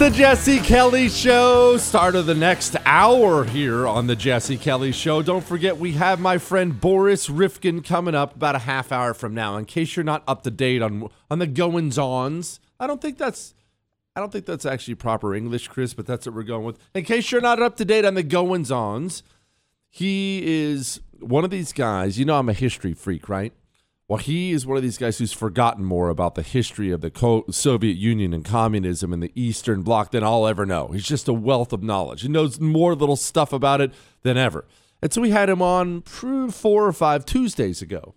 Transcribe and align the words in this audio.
the 0.00 0.08
Jesse 0.08 0.60
Kelly 0.60 1.10
Show. 1.10 1.76
Start 1.76 2.14
of 2.14 2.24
the 2.24 2.34
next 2.34 2.74
hour 2.86 3.44
here 3.44 3.86
on 3.86 4.06
the 4.06 4.16
Jesse 4.16 4.56
Kelly 4.56 4.92
Show. 4.92 5.20
Don't 5.20 5.44
forget, 5.44 5.76
we 5.76 5.92
have 5.92 6.18
my 6.18 6.38
friend 6.38 6.80
Boris 6.80 7.28
Rifkin 7.28 7.82
coming 7.82 8.14
up 8.14 8.34
about 8.34 8.54
a 8.54 8.60
half 8.60 8.92
hour 8.92 9.12
from 9.12 9.34
now. 9.34 9.58
In 9.58 9.66
case 9.66 9.94
you're 9.94 10.02
not 10.04 10.22
up 10.26 10.42
to 10.44 10.50
date 10.50 10.80
on 10.80 11.10
on 11.30 11.38
the 11.38 11.46
goings 11.46 11.98
ons, 11.98 12.60
I 12.78 12.86
don't 12.86 13.02
think 13.02 13.18
that's 13.18 13.52
I 14.16 14.20
don't 14.20 14.32
think 14.32 14.46
that's 14.46 14.64
actually 14.64 14.94
proper 14.94 15.34
English, 15.34 15.68
Chris, 15.68 15.92
but 15.92 16.06
that's 16.06 16.24
what 16.24 16.34
we're 16.34 16.44
going 16.44 16.64
with. 16.64 16.78
In 16.94 17.04
case 17.04 17.30
you're 17.30 17.42
not 17.42 17.60
up 17.60 17.76
to 17.76 17.84
date 17.84 18.06
on 18.06 18.14
the 18.14 18.22
goings 18.22 18.72
ons, 18.72 19.22
he 19.90 20.40
is 20.46 21.02
one 21.18 21.44
of 21.44 21.50
these 21.50 21.74
guys. 21.74 22.18
You 22.18 22.24
know, 22.24 22.38
I'm 22.38 22.48
a 22.48 22.54
history 22.54 22.94
freak, 22.94 23.28
right? 23.28 23.52
Well, 24.10 24.18
he 24.18 24.50
is 24.50 24.66
one 24.66 24.76
of 24.76 24.82
these 24.82 24.98
guys 24.98 25.18
who's 25.18 25.32
forgotten 25.32 25.84
more 25.84 26.08
about 26.08 26.34
the 26.34 26.42
history 26.42 26.90
of 26.90 27.00
the 27.00 27.44
Soviet 27.52 27.96
Union 27.96 28.34
and 28.34 28.44
communism 28.44 29.12
and 29.12 29.22
the 29.22 29.30
Eastern 29.36 29.82
Bloc 29.82 30.10
than 30.10 30.24
I'll 30.24 30.48
ever 30.48 30.66
know. 30.66 30.88
He's 30.88 31.04
just 31.04 31.28
a 31.28 31.32
wealth 31.32 31.72
of 31.72 31.84
knowledge. 31.84 32.22
He 32.22 32.28
knows 32.28 32.58
more 32.58 32.96
little 32.96 33.14
stuff 33.14 33.52
about 33.52 33.80
it 33.80 33.92
than 34.22 34.36
ever. 34.36 34.66
And 35.00 35.12
so 35.12 35.20
we 35.20 35.30
had 35.30 35.48
him 35.48 35.62
on 35.62 36.02
four 36.02 36.88
or 36.88 36.92
five 36.92 37.24
Tuesdays 37.24 37.82
ago. 37.82 38.16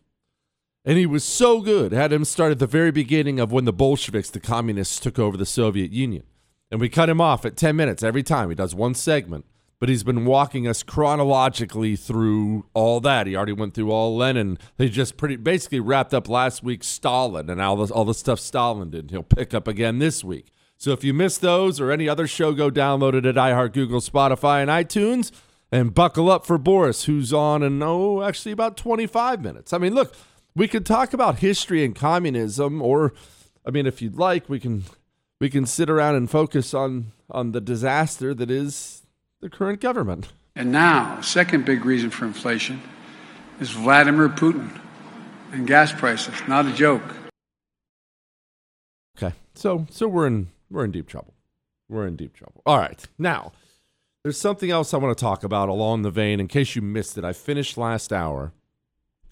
And 0.83 0.97
he 0.97 1.05
was 1.05 1.23
so 1.23 1.61
good. 1.61 1.91
Had 1.91 2.11
him 2.11 2.25
start 2.25 2.51
at 2.51 2.57
the 2.57 2.65
very 2.65 2.89
beginning 2.89 3.39
of 3.39 3.51
when 3.51 3.65
the 3.65 3.71
Bolsheviks, 3.71 4.31
the 4.31 4.39
communists, 4.39 4.99
took 4.99 5.19
over 5.19 5.37
the 5.37 5.45
Soviet 5.45 5.91
Union. 5.91 6.23
And 6.71 6.81
we 6.81 6.89
cut 6.89 7.07
him 7.07 7.21
off 7.21 7.45
at 7.45 7.55
10 7.55 7.75
minutes 7.75 8.01
every 8.01 8.23
time. 8.23 8.49
He 8.49 8.55
does 8.55 8.73
one 8.73 8.95
segment 8.95 9.45
but 9.83 9.89
he's 9.89 10.05
been 10.05 10.23
walking 10.23 10.65
us 10.65 10.81
chronologically 10.81 11.97
through 11.97 12.65
all 12.73 13.01
that. 13.01 13.27
He 13.27 13.35
already 13.35 13.51
went 13.51 13.73
through 13.73 13.91
all 13.91 14.15
Lenin. 14.15 14.57
He 14.77 14.87
just 14.87 15.17
pretty 15.17 15.35
basically 15.35 15.81
wrapped 15.81 16.13
up 16.13 16.29
last 16.29 16.63
week 16.63 16.85
Stalin 16.85 17.49
and 17.49 17.59
all 17.59 17.75
the, 17.75 17.93
all 17.93 18.05
the 18.05 18.13
stuff 18.13 18.39
Stalin 18.39 18.91
did. 18.91 19.11
He'll 19.11 19.23
pick 19.23 19.53
up 19.53 19.67
again 19.67 19.99
this 19.99 20.23
week. 20.23 20.53
So 20.77 20.93
if 20.93 21.03
you 21.03 21.13
missed 21.13 21.41
those 21.41 21.81
or 21.81 21.91
any 21.91 22.07
other 22.07 22.27
show, 22.27 22.53
go 22.53 22.71
download 22.71 23.13
it 23.13 23.25
at 23.25 23.35
iHeart, 23.35 23.73
Google, 23.73 23.99
Spotify, 23.99 24.61
and 24.61 24.71
iTunes. 24.71 25.33
And 25.69 25.93
buckle 25.93 26.31
up 26.31 26.45
for 26.45 26.57
Boris, 26.57 27.03
who's 27.03 27.33
on 27.33 27.61
in, 27.61 27.83
oh, 27.83 28.23
actually 28.23 28.53
about 28.53 28.77
25 28.77 29.41
minutes. 29.41 29.73
I 29.73 29.79
mean, 29.79 29.93
look, 29.93 30.15
we 30.55 30.69
could 30.69 30.85
talk 30.85 31.11
about 31.11 31.39
history 31.39 31.83
and 31.83 31.93
communism, 31.93 32.81
or, 32.81 33.13
I 33.65 33.71
mean, 33.71 33.85
if 33.85 34.01
you'd 34.01 34.15
like, 34.15 34.47
we 34.47 34.61
can 34.61 34.85
we 35.41 35.49
can 35.49 35.65
sit 35.65 35.89
around 35.89 36.15
and 36.15 36.31
focus 36.31 36.73
on 36.73 37.11
on 37.29 37.51
the 37.51 37.59
disaster 37.59 38.33
that 38.33 38.49
is 38.49 39.02
the 39.43 39.49
current 39.49 39.81
government. 39.81 40.29
And 40.55 40.71
now, 40.71 41.19
second 41.19 41.65
big 41.65 41.83
reason 41.83 42.09
for 42.09 42.25
inflation 42.25 42.81
is 43.59 43.71
Vladimir 43.71 44.29
Putin 44.29 44.79
and 45.51 45.67
gas 45.67 45.91
prices. 45.91 46.33
Not 46.47 46.65
a 46.65 46.71
joke. 46.71 47.03
Okay, 49.17 49.35
so 49.53 49.85
so 49.91 50.07
we're 50.07 50.27
in 50.27 50.47
we're 50.71 50.85
in 50.85 50.91
deep 50.91 51.07
trouble. 51.07 51.33
We're 51.89 52.07
in 52.07 52.15
deep 52.15 52.33
trouble. 52.33 52.61
All 52.65 52.77
right, 52.77 53.05
now 53.19 53.51
there's 54.23 54.39
something 54.39 54.71
else 54.71 54.93
I 54.93 54.97
want 54.97 55.15
to 55.15 55.21
talk 55.21 55.43
about 55.43 55.67
along 55.67 56.03
the 56.03 56.09
vein. 56.09 56.39
In 56.39 56.47
case 56.47 56.75
you 56.75 56.81
missed 56.81 57.17
it, 57.17 57.25
I 57.25 57.33
finished 57.33 57.77
last 57.77 58.13
hour, 58.13 58.53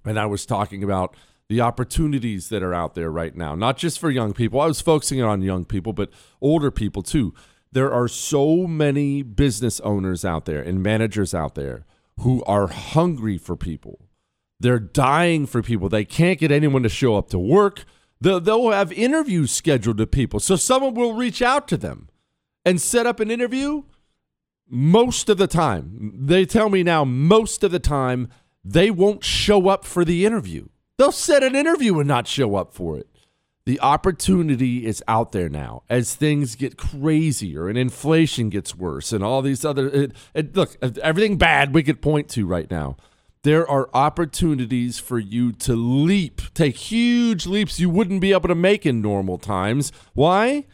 and 0.04 0.20
I 0.20 0.26
was 0.26 0.46
talking 0.46 0.84
about 0.84 1.16
the 1.48 1.62
opportunities 1.62 2.50
that 2.50 2.64
are 2.64 2.74
out 2.74 2.96
there 2.96 3.10
right 3.10 3.36
now, 3.36 3.56
not 3.56 3.78
just 3.78 3.98
for 3.98 4.12
young 4.12 4.34
people. 4.34 4.60
I 4.60 4.66
was 4.66 4.82
focusing 4.82 5.22
on 5.22 5.42
young 5.42 5.64
people, 5.64 5.94
but 5.94 6.10
older 6.42 6.70
people 6.70 7.02
too 7.02 7.34
there 7.72 7.92
are 7.92 8.08
so 8.08 8.68
many 8.68 9.24
business 9.24 9.80
owners 9.82 10.26
out 10.26 10.46
there 10.46 10.62
and 10.62 10.84
managers 10.84 11.34
out 11.34 11.56
there 11.56 11.86
who 12.20 12.44
are 12.44 12.68
hungry 12.68 13.38
for 13.38 13.56
people. 13.56 14.08
They're 14.60 14.80
dying 14.80 15.46
for 15.46 15.64
people. 15.64 15.90
They 15.90 16.06
can't 16.06 16.40
get 16.40 16.52
anyone 16.52 16.84
to 16.84 16.90
show 16.90 17.16
up 17.16 17.30
to 17.30 17.40
work. 17.40 17.86
They'll, 18.20 18.72
have 18.72 18.92
interviews 18.92 19.52
scheduled 19.52 19.98
to 19.98 20.06
people. 20.06 20.40
So 20.40 20.56
someone 20.56 20.94
will 20.94 21.16
reach 21.16 21.42
out 21.42 21.68
to 21.70 21.78
them 21.78 22.10
and 22.64 22.80
set 22.80 23.08
up 23.08 23.20
an 23.20 23.32
interview. 23.32 23.84
Most 24.70 25.30
of 25.30 25.38
the 25.38 25.48
time, 25.48 26.14
they 26.16 26.46
tell 26.46 26.70
me 26.70 26.84
now, 26.84 27.04
most 27.04 27.64
of 27.64 27.72
the 27.72 27.80
time, 27.80 28.30
they 28.64 28.92
won't 28.92 29.24
show 29.24 29.68
up 29.68 29.86
for 29.86 30.06
the 30.06 30.26
interview. 30.26 30.68
They'll 30.98 31.12
set 31.12 31.42
an 31.42 31.56
interview 31.56 31.98
and 31.98 32.08
not 32.08 32.28
show 32.28 32.56
up 32.56 32.74
for 32.74 32.98
it 32.98 33.08
the 33.66 33.80
opportunity 33.80 34.86
is 34.86 35.04
out 35.08 35.32
there 35.32 35.50
now 35.50 35.84
as 35.90 36.16
things 36.16 36.56
get 36.56 36.78
crazier 36.78 37.68
and 37.68 37.78
inflation 37.78 38.50
gets 38.50 38.76
worse 38.76 39.14
and 39.14 39.24
all 39.24 39.42
these 39.42 39.64
other 39.64 39.88
it, 39.90 40.14
it, 40.34 40.56
look 40.56 40.76
everything 41.02 41.38
bad 41.38 41.74
we 41.74 41.84
could 41.84 42.02
point 42.02 42.28
to 42.30 42.46
right 42.46 42.70
now. 42.72 42.98
There 43.44 43.68
are 43.68 43.90
opportunities 43.94 45.00
for 45.00 45.18
you 45.18 45.52
to 45.54 45.76
leap 45.76 46.42
take 46.54 46.76
huge 46.76 47.46
leaps 47.46 47.80
you 47.80 47.90
wouldn't 47.90 48.22
be 48.22 48.34
able 48.34 48.48
to 48.50 48.56
make 48.56 48.86
in 48.86 49.02
normal 49.02 49.38
times. 49.38 49.92
Why? 50.14 50.66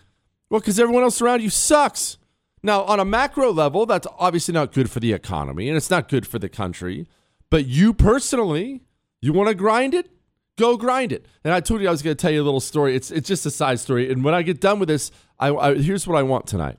Well 0.50 0.62
because 0.62 0.80
everyone 0.80 1.04
else 1.04 1.22
around 1.22 1.42
you 1.42 1.50
sucks. 1.50 2.18
Now 2.64 2.84
on 2.84 3.00
a 3.00 3.06
macro 3.06 3.52
level 3.52 3.86
that's 3.86 4.08
obviously 4.18 4.54
not 4.54 4.72
good 4.72 4.90
for 4.90 5.02
the 5.02 5.12
economy 5.12 5.68
and 5.68 5.76
it's 5.76 5.90
not 5.90 6.10
good 6.10 6.26
for 6.26 6.40
the 6.40 6.50
country 6.50 7.08
but 7.50 7.66
you 7.66 7.94
personally 7.94 8.84
you 9.22 9.34
want 9.34 9.50
to 9.50 9.56
grind 9.56 9.94
it 9.94 10.10
Go 10.58 10.76
grind 10.76 11.12
it. 11.12 11.28
And 11.44 11.54
I 11.54 11.60
told 11.62 11.82
you 11.82 11.88
I 11.88 11.92
was 11.92 12.02
going 12.02 12.18
to 12.18 12.22
tell 12.22 12.32
you 12.32 12.42
a 12.42 12.44
little 12.44 12.60
story. 12.60 12.96
It's 12.96 13.12
it's 13.12 13.28
just 13.28 13.46
a 13.46 13.52
side 13.52 13.80
story. 13.80 14.12
And 14.12 14.24
when 14.24 14.34
I 14.34 14.42
get 14.42 14.60
done 14.60 14.80
with 14.80 14.90
this, 14.90 15.12
I, 15.40 15.54
I 15.54 15.76
here's 15.76 16.08
what 16.08 16.18
I 16.18 16.24
want 16.24 16.48
tonight. 16.48 16.78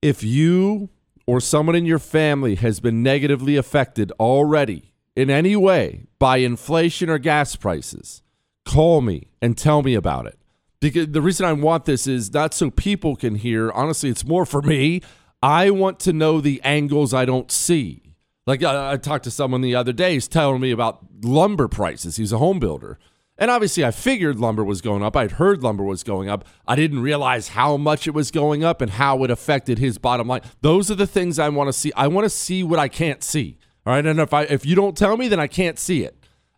If 0.00 0.22
you 0.22 0.88
or 1.26 1.40
someone 1.40 1.74
in 1.74 1.84
your 1.84 1.98
family 1.98 2.54
has 2.54 2.78
been 2.78 3.02
negatively 3.02 3.56
affected 3.56 4.12
already 4.20 4.94
in 5.16 5.28
any 5.28 5.56
way 5.56 6.06
by 6.20 6.36
inflation 6.36 7.10
or 7.10 7.18
gas 7.18 7.56
prices, 7.56 8.22
call 8.64 9.00
me 9.00 9.26
and 9.42 9.58
tell 9.58 9.82
me 9.82 9.94
about 9.94 10.26
it. 10.26 10.38
Because 10.78 11.08
the 11.08 11.20
reason 11.20 11.44
I 11.44 11.54
want 11.54 11.86
this 11.86 12.06
is 12.06 12.32
not 12.32 12.54
so 12.54 12.70
people 12.70 13.16
can 13.16 13.34
hear. 13.34 13.72
Honestly, 13.72 14.10
it's 14.10 14.24
more 14.24 14.46
for 14.46 14.62
me. 14.62 15.02
I 15.42 15.70
want 15.70 15.98
to 16.00 16.12
know 16.12 16.40
the 16.40 16.60
angles 16.62 17.12
I 17.12 17.24
don't 17.24 17.50
see. 17.50 18.09
Like 18.50 18.64
I, 18.64 18.94
I 18.94 18.96
talked 18.96 19.22
to 19.24 19.30
someone 19.30 19.60
the 19.60 19.76
other 19.76 19.92
day, 19.92 20.14
he's 20.14 20.26
telling 20.26 20.60
me 20.60 20.72
about 20.72 21.06
lumber 21.22 21.68
prices. 21.68 22.16
He's 22.16 22.32
a 22.32 22.38
home 22.38 22.58
builder. 22.58 22.98
And 23.38 23.48
obviously, 23.48 23.84
I 23.84 23.92
figured 23.92 24.40
lumber 24.40 24.64
was 24.64 24.80
going 24.80 25.04
up. 25.04 25.16
I'd 25.16 25.30
heard 25.32 25.62
lumber 25.62 25.84
was 25.84 26.02
going 26.02 26.28
up. 26.28 26.44
I 26.66 26.74
didn't 26.74 26.98
realize 26.98 27.50
how 27.50 27.76
much 27.76 28.08
it 28.08 28.10
was 28.10 28.32
going 28.32 28.64
up 28.64 28.80
and 28.80 28.90
how 28.90 29.22
it 29.22 29.30
affected 29.30 29.78
his 29.78 29.98
bottom 29.98 30.26
line. 30.26 30.40
Those 30.62 30.90
are 30.90 30.96
the 30.96 31.06
things 31.06 31.38
I 31.38 31.48
want 31.48 31.68
to 31.68 31.72
see. 31.72 31.92
I 31.94 32.08
want 32.08 32.24
to 32.24 32.28
see 32.28 32.64
what 32.64 32.80
I 32.80 32.88
can't 32.88 33.22
see. 33.22 33.56
All 33.86 33.92
right. 33.92 34.04
And 34.04 34.18
if 34.18 34.34
I 34.34 34.42
if 34.42 34.66
you 34.66 34.74
don't 34.74 34.96
tell 34.96 35.16
me, 35.16 35.28
then 35.28 35.38
I 35.38 35.46
can't 35.46 35.78
see 35.78 36.02
it. 36.02 36.16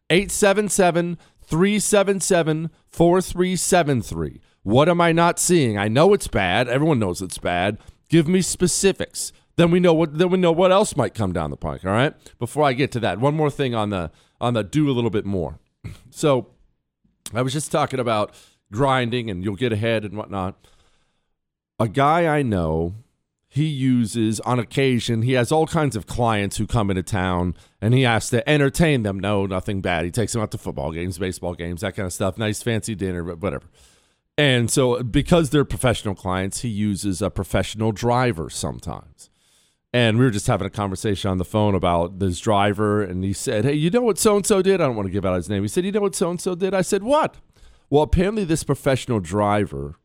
877 0.08 1.18
377 1.44 2.70
4373. 2.88 4.40
What 4.62 4.88
am 4.88 5.02
I 5.02 5.12
not 5.12 5.38
seeing? 5.38 5.76
I 5.76 5.88
know 5.88 6.14
it's 6.14 6.26
bad. 6.26 6.68
Everyone 6.68 6.98
knows 6.98 7.20
it's 7.20 7.36
bad. 7.36 7.76
Give 8.08 8.26
me 8.26 8.40
specifics 8.40 9.34
then 9.56 9.70
we 9.70 9.80
know 9.80 9.92
what 9.92 10.18
then 10.18 10.30
we 10.30 10.38
know 10.38 10.52
what 10.52 10.72
else 10.72 10.96
might 10.96 11.14
come 11.14 11.32
down 11.32 11.50
the 11.50 11.56
pike. 11.56 11.84
All 11.84 11.92
right. 11.92 12.14
Before 12.38 12.64
I 12.64 12.72
get 12.72 12.92
to 12.92 13.00
that, 13.00 13.20
one 13.20 13.34
more 13.34 13.50
thing 13.50 13.74
on 13.74 13.90
the 13.90 14.10
on 14.40 14.54
the 14.54 14.62
do 14.64 14.90
a 14.90 14.92
little 14.92 15.10
bit 15.10 15.24
more. 15.24 15.58
So, 16.14 16.48
I 17.32 17.40
was 17.40 17.54
just 17.54 17.72
talking 17.72 17.98
about 17.98 18.34
grinding 18.70 19.30
and 19.30 19.42
you'll 19.42 19.56
get 19.56 19.72
ahead 19.72 20.04
and 20.04 20.14
whatnot. 20.14 20.66
A 21.78 21.88
guy 21.88 22.26
I 22.26 22.42
know, 22.42 22.94
he 23.48 23.66
uses 23.66 24.40
on 24.40 24.58
occasion. 24.58 25.22
He 25.22 25.32
has 25.32 25.50
all 25.52 25.66
kinds 25.66 25.96
of 25.96 26.06
clients 26.06 26.56
who 26.56 26.66
come 26.66 26.90
into 26.90 27.02
town, 27.02 27.54
and 27.80 27.92
he 27.92 28.02
has 28.02 28.30
to 28.30 28.48
entertain 28.48 29.02
them. 29.02 29.20
No, 29.20 29.44
nothing 29.44 29.80
bad. 29.80 30.04
He 30.04 30.10
takes 30.10 30.32
them 30.32 30.40
out 30.40 30.50
to 30.52 30.58
football 30.58 30.92
games, 30.92 31.18
baseball 31.18 31.54
games, 31.54 31.82
that 31.82 31.94
kind 31.94 32.06
of 32.06 32.12
stuff. 32.12 32.38
Nice 32.38 32.62
fancy 32.62 32.94
dinner, 32.94 33.22
whatever. 33.22 33.66
And 34.38 34.70
so, 34.70 35.02
because 35.02 35.50
they're 35.50 35.64
professional 35.64 36.14
clients, 36.14 36.60
he 36.60 36.68
uses 36.68 37.20
a 37.20 37.30
professional 37.30 37.92
driver 37.92 38.48
sometimes. 38.48 39.28
And 39.92 40.18
we 40.18 40.24
were 40.24 40.30
just 40.30 40.46
having 40.46 40.66
a 40.66 40.70
conversation 40.70 41.30
on 41.30 41.36
the 41.36 41.44
phone 41.44 41.74
about 41.74 42.18
this 42.18 42.40
driver, 42.40 43.02
and 43.02 43.22
he 43.22 43.34
said, 43.34 43.64
Hey, 43.64 43.74
you 43.74 43.90
know 43.90 44.00
what 44.00 44.18
so 44.18 44.36
and 44.36 44.46
so 44.46 44.62
did? 44.62 44.80
I 44.80 44.86
don't 44.86 44.96
want 44.96 45.06
to 45.06 45.12
give 45.12 45.26
out 45.26 45.36
his 45.36 45.50
name. 45.50 45.62
He 45.62 45.68
said, 45.68 45.84
You 45.84 45.92
know 45.92 46.00
what 46.00 46.14
so 46.14 46.30
and 46.30 46.40
so 46.40 46.54
did? 46.54 46.72
I 46.72 46.80
said, 46.80 47.02
What? 47.02 47.36
Well, 47.90 48.02
apparently, 48.02 48.44
this 48.44 48.64
professional 48.64 49.20
driver 49.20 49.96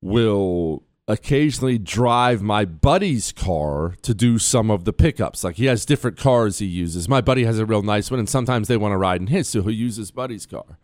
will 0.00 0.82
occasionally 1.08 1.78
drive 1.78 2.42
my 2.42 2.64
buddy's 2.64 3.30
car 3.30 3.94
to 4.02 4.12
do 4.12 4.38
some 4.38 4.70
of 4.70 4.84
the 4.84 4.92
pickups. 4.92 5.44
Like 5.44 5.56
he 5.56 5.66
has 5.66 5.84
different 5.84 6.16
cars 6.16 6.58
he 6.58 6.66
uses. 6.66 7.08
My 7.08 7.20
buddy 7.20 7.44
has 7.44 7.58
a 7.58 7.66
real 7.66 7.82
nice 7.82 8.10
one, 8.10 8.18
and 8.18 8.28
sometimes 8.28 8.68
they 8.68 8.76
want 8.76 8.92
to 8.92 8.98
ride 8.98 9.20
in 9.20 9.28
his, 9.28 9.48
so 9.48 9.62
he 9.62 9.72
uses 9.72 9.98
his 9.98 10.10
buddy's 10.10 10.46
car. 10.46 10.78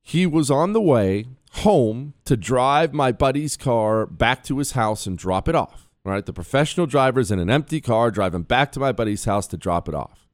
He 0.00 0.26
was 0.26 0.50
on 0.50 0.72
the 0.72 0.80
way 0.80 1.26
home 1.52 2.14
to 2.24 2.36
drive 2.36 2.92
my 2.92 3.12
buddy's 3.12 3.56
car 3.56 4.06
back 4.06 4.42
to 4.44 4.58
his 4.58 4.72
house 4.72 5.06
and 5.06 5.16
drop 5.16 5.48
it 5.48 5.54
off. 5.54 5.83
Right, 6.04 6.26
the 6.26 6.34
professional 6.34 6.86
driver's 6.86 7.30
in 7.30 7.38
an 7.38 7.48
empty 7.48 7.80
car 7.80 8.10
driving 8.10 8.42
back 8.42 8.72
to 8.72 8.80
my 8.80 8.92
buddy's 8.92 9.24
house 9.24 9.46
to 9.48 9.56
drop 9.56 9.88
it 9.88 9.94
off. 9.94 10.28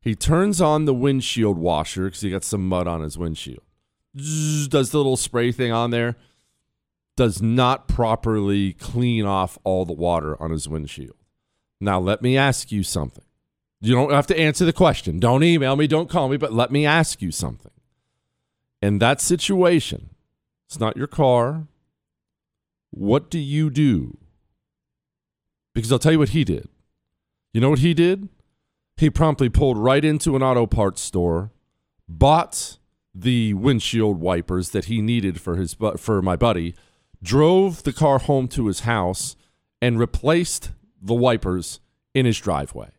He 0.00 0.14
turns 0.14 0.60
on 0.60 0.84
the 0.84 0.94
windshield 0.94 1.58
washer 1.58 2.04
because 2.04 2.20
he 2.20 2.30
got 2.30 2.44
some 2.44 2.68
mud 2.68 2.86
on 2.86 3.00
his 3.00 3.18
windshield. 3.18 3.64
Does 4.14 4.90
the 4.90 4.98
little 4.98 5.16
spray 5.16 5.50
thing 5.50 5.72
on 5.72 5.90
there. 5.90 6.16
Does 7.16 7.42
not 7.42 7.88
properly 7.88 8.74
clean 8.74 9.24
off 9.24 9.58
all 9.64 9.84
the 9.84 9.92
water 9.92 10.40
on 10.40 10.50
his 10.52 10.68
windshield. 10.68 11.16
Now, 11.80 11.98
let 11.98 12.22
me 12.22 12.36
ask 12.36 12.70
you 12.70 12.82
something. 12.82 13.24
You 13.80 13.94
don't 13.94 14.12
have 14.12 14.26
to 14.28 14.38
answer 14.38 14.64
the 14.64 14.72
question. 14.72 15.18
Don't 15.18 15.42
email 15.42 15.74
me, 15.76 15.86
don't 15.86 16.08
call 16.08 16.28
me, 16.28 16.36
but 16.36 16.52
let 16.52 16.70
me 16.70 16.86
ask 16.86 17.20
you 17.20 17.32
something. 17.32 17.72
in 18.80 18.98
that 18.98 19.20
situation, 19.20 20.10
it's 20.66 20.78
not 20.78 20.96
your 20.96 21.06
car. 21.06 21.66
What 22.90 23.30
do 23.30 23.38
you 23.38 23.70
do? 23.70 24.18
Because 25.74 25.92
I'll 25.92 25.98
tell 25.98 26.12
you 26.12 26.18
what 26.18 26.30
he 26.30 26.44
did. 26.44 26.68
You 27.52 27.60
know 27.60 27.70
what 27.70 27.80
he 27.80 27.94
did? 27.94 28.28
He 28.96 29.10
promptly 29.10 29.48
pulled 29.48 29.76
right 29.76 30.04
into 30.04 30.36
an 30.36 30.42
auto 30.42 30.66
parts 30.66 31.00
store, 31.00 31.50
bought 32.08 32.78
the 33.14 33.54
windshield 33.54 34.20
wipers 34.20 34.70
that 34.70 34.86
he 34.86 35.00
needed 35.00 35.40
for 35.40 35.56
his 35.56 35.76
for 35.96 36.22
my 36.22 36.36
buddy, 36.36 36.74
drove 37.22 37.82
the 37.82 37.92
car 37.92 38.18
home 38.18 38.48
to 38.48 38.66
his 38.66 38.80
house, 38.80 39.36
and 39.82 39.98
replaced 39.98 40.70
the 41.00 41.14
wipers 41.14 41.80
in 42.14 42.26
his 42.26 42.38
driveway. 42.38 42.90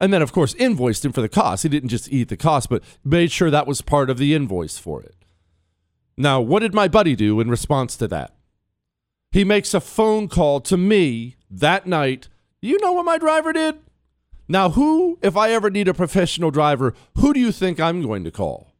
And 0.00 0.12
then, 0.12 0.22
of 0.22 0.32
course, 0.32 0.54
invoiced 0.54 1.04
him 1.04 1.12
for 1.12 1.22
the 1.22 1.28
cost. 1.28 1.62
He 1.62 1.68
didn't 1.68 1.88
just 1.88 2.12
eat 2.12 2.28
the 2.28 2.36
cost, 2.36 2.68
but 2.68 2.82
made 3.02 3.32
sure 3.32 3.50
that 3.50 3.66
was 3.66 3.80
part 3.80 4.10
of 4.10 4.18
the 4.18 4.34
invoice 4.34 4.78
for 4.78 5.02
it. 5.02 5.14
Now, 6.18 6.40
what 6.40 6.60
did 6.60 6.74
my 6.74 6.88
buddy 6.88 7.16
do 7.16 7.40
in 7.40 7.50
response 7.50 7.96
to 7.96 8.08
that? 8.08 8.34
He 9.32 9.44
makes 9.44 9.74
a 9.74 9.80
phone 9.80 10.28
call 10.28 10.60
to 10.62 10.76
me 10.76 11.35
that 11.50 11.86
night. 11.86 12.28
You 12.60 12.78
know 12.80 12.92
what 12.92 13.04
my 13.04 13.18
driver 13.18 13.52
did? 13.52 13.78
Now, 14.48 14.70
who, 14.70 15.18
if 15.22 15.36
I 15.36 15.50
ever 15.50 15.70
need 15.70 15.88
a 15.88 15.94
professional 15.94 16.50
driver, 16.50 16.94
who 17.16 17.34
do 17.34 17.40
you 17.40 17.50
think 17.52 17.80
I'm 17.80 18.02
going 18.02 18.24
to 18.24 18.30
call? 18.30 18.72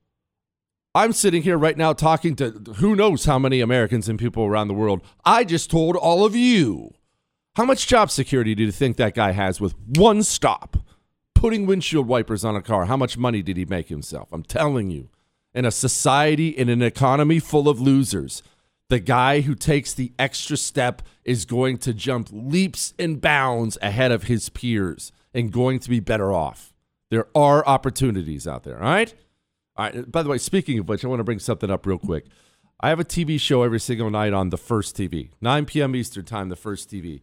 I'm 0.95 1.13
sitting 1.13 1.43
here 1.43 1.59
right 1.59 1.77
now 1.77 1.93
talking 1.93 2.37
to 2.37 2.51
who 2.77 2.97
knows 2.97 3.27
how 3.27 3.39
many 3.39 3.61
Americans 3.61 4.09
and 4.09 4.19
people 4.19 4.45
around 4.45 4.69
the 4.69 4.75
world. 4.75 5.03
I 5.25 5.45
just 5.45 5.71
told 5.71 5.95
all 5.97 6.25
of 6.25 6.35
you. 6.35 6.95
How 7.57 7.65
much 7.65 7.87
job 7.87 8.11
security 8.11 8.55
do 8.55 8.63
you 8.63 8.73
think 8.73 8.97
that 8.97 9.15
guy 9.15 9.33
has 9.33 9.61
with 9.61 9.75
one 9.97 10.23
stop? 10.23 10.77
Putting 11.35 11.67
windshield 11.67 12.07
wipers 12.07 12.45
on 12.45 12.57
a 12.57 12.63
car. 12.63 12.87
How 12.87 12.97
much 12.97 13.19
money 13.19 13.43
did 13.43 13.59
he 13.59 13.67
make 13.67 13.89
himself? 13.89 14.29
I'm 14.33 14.43
telling 14.43 14.91
you. 14.91 15.11
In 15.53 15.65
a 15.65 15.71
society, 15.71 16.49
in 16.49 16.69
an 16.69 16.83
economy 16.83 17.41
full 17.41 17.69
of 17.69 17.81
losers, 17.81 18.43
the 18.89 19.01
guy 19.01 19.41
who 19.41 19.55
takes 19.55 19.93
the 19.93 20.13
extra 20.19 20.57
step 20.57 21.03
is 21.25 21.45
going 21.45 21.79
to 21.79 21.93
jump 21.93 22.29
leaps 22.31 22.95
and 22.99 23.21
bounds 23.21 23.77
ahead 23.83 24.13
of 24.13 24.25
his 24.25 24.49
peers 24.49 25.13
and 25.35 25.53
going 25.53 25.79
to 25.81 25.91
be 25.91 26.01
better 26.01 26.33
off. 26.33 26.73
There 27.11 27.27
are 27.35 27.67
opportunities 27.67 28.47
out 28.47 28.65
there, 28.65 28.79
all 28.79 28.89
right? 28.89 29.15
All 29.77 29.87
right. 29.87 30.11
By 30.11 30.23
the 30.23 30.29
way, 30.29 30.39
speaking 30.39 30.79
of 30.79 30.89
which, 30.89 31.05
I 31.05 31.09
want 31.09 31.21
to 31.21 31.25
bring 31.25 31.39
something 31.39 31.71
up 31.71 31.87
real 31.87 31.99
quick. 31.99 32.27
I 32.81 32.91
have 32.91 33.01
a 33.01 33.05
TV 33.05 33.41
show 33.41 33.63
every 33.63 33.81
single 33.81 34.11
night 34.11 34.33
on 34.33 34.51
the 34.51 34.59
First 34.59 34.97
TV, 34.97 35.31
9 35.41 35.67
p.m. 35.67 35.97
Eastern 35.97 36.25
Time, 36.25 36.49
the 36.49 36.57
First 36.57 36.91
TV. 36.91 37.21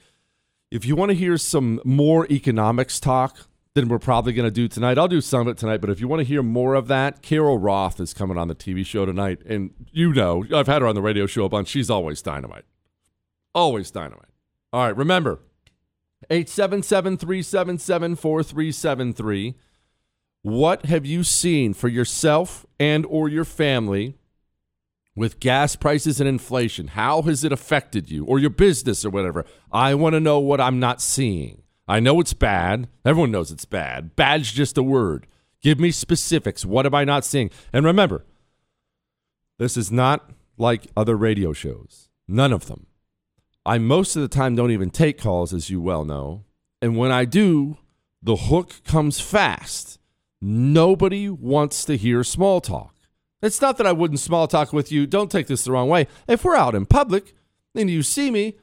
If 0.71 0.85
you 0.85 0.95
want 0.95 1.09
to 1.09 1.15
hear 1.15 1.37
some 1.37 1.79
more 1.85 2.25
economics 2.31 2.99
talk 2.99 3.47
than 3.75 3.87
we're 3.87 3.99
probably 3.99 4.33
going 4.33 4.47
to 4.47 4.51
do 4.51 4.67
tonight, 4.67 4.97
I'll 4.97 5.07
do 5.07 5.21
some 5.21 5.41
of 5.41 5.47
it 5.47 5.57
tonight. 5.57 5.81
But 5.81 5.89
if 5.89 5.99
you 5.99 6.07
want 6.07 6.19
to 6.19 6.25
hear 6.25 6.43
more 6.43 6.75
of 6.75 6.87
that, 6.87 7.21
Carol 7.21 7.57
Roth 7.57 7.99
is 7.99 8.13
coming 8.13 8.37
on 8.37 8.47
the 8.47 8.55
TV 8.55 8.85
show 8.85 9.05
tonight. 9.05 9.41
And 9.47 9.71
you 9.91 10.13
know, 10.13 10.45
I've 10.53 10.67
had 10.67 10.81
her 10.81 10.87
on 10.87 10.95
the 10.95 11.01
radio 11.01 11.25
show 11.25 11.45
a 11.45 11.49
bunch. 11.49 11.69
She's 11.69 11.89
always 11.89 12.21
dynamite. 12.21 12.65
Always 13.55 13.89
dynamite. 13.89 14.29
All 14.71 14.85
right. 14.85 14.95
Remember, 14.95 15.39
877 16.29 17.17
377 17.17 18.15
4373. 18.15 19.55
What 20.43 20.85
have 20.85 21.05
you 21.05 21.23
seen 21.23 21.73
for 21.73 21.87
yourself 21.87 22.65
and 22.79 23.05
or 23.05 23.29
your 23.29 23.45
family 23.45 24.17
with 25.15 25.39
gas 25.39 25.75
prices 25.75 26.19
and 26.19 26.27
inflation? 26.27 26.89
How 26.89 27.21
has 27.23 27.43
it 27.43 27.51
affected 27.51 28.11
you 28.11 28.25
or 28.25 28.39
your 28.39 28.49
business 28.49 29.05
or 29.05 29.09
whatever? 29.09 29.45
I 29.71 29.95
want 29.95 30.13
to 30.13 30.19
know 30.19 30.39
what 30.39 30.59
I'm 30.59 30.79
not 30.79 31.01
seeing. 31.01 31.62
I 31.87 31.99
know 31.99 32.19
it's 32.19 32.33
bad. 32.33 32.87
Everyone 33.05 33.31
knows 33.31 33.51
it's 33.51 33.65
bad. 33.65 34.15
Bad's 34.15 34.51
just 34.51 34.77
a 34.77 34.83
word. 34.83 35.27
Give 35.61 35.79
me 35.79 35.91
specifics. 35.91 36.65
What 36.65 36.85
am 36.85 36.95
I 36.95 37.03
not 37.03 37.25
seeing? 37.25 37.49
And 37.71 37.85
remember, 37.85 38.25
this 39.59 39.77
is 39.77 39.91
not 39.91 40.29
like 40.57 40.87
other 40.95 41.15
radio 41.15 41.53
shows. 41.53 42.09
None 42.27 42.53
of 42.53 42.67
them. 42.67 42.87
I 43.65 43.77
most 43.77 44.15
of 44.15 44.21
the 44.21 44.27
time 44.27 44.55
don't 44.55 44.71
even 44.71 44.89
take 44.89 45.17
calls, 45.17 45.53
as 45.53 45.69
you 45.69 45.81
well 45.81 46.03
know. 46.03 46.43
And 46.81 46.97
when 46.97 47.11
I 47.11 47.25
do, 47.25 47.77
the 48.21 48.35
hook 48.35 48.83
comes 48.83 49.19
fast. 49.19 49.99
Nobody 50.41 51.29
wants 51.29 51.85
to 51.85 51.95
hear 51.95 52.23
small 52.23 52.59
talk. 52.59 52.95
It's 53.41 53.61
not 53.61 53.77
that 53.77 53.87
I 53.87 53.93
wouldn't 53.93 54.19
small 54.19 54.47
talk 54.47 54.73
with 54.73 54.91
you. 54.91 55.07
Don't 55.07 55.31
take 55.31 55.47
this 55.47 55.63
the 55.63 55.71
wrong 55.71 55.89
way. 55.89 56.07
If 56.27 56.43
we're 56.43 56.55
out 56.55 56.75
in 56.75 56.85
public 56.85 57.33
and 57.75 57.89
you 57.89 58.03
see 58.03 58.31
me, 58.31 58.57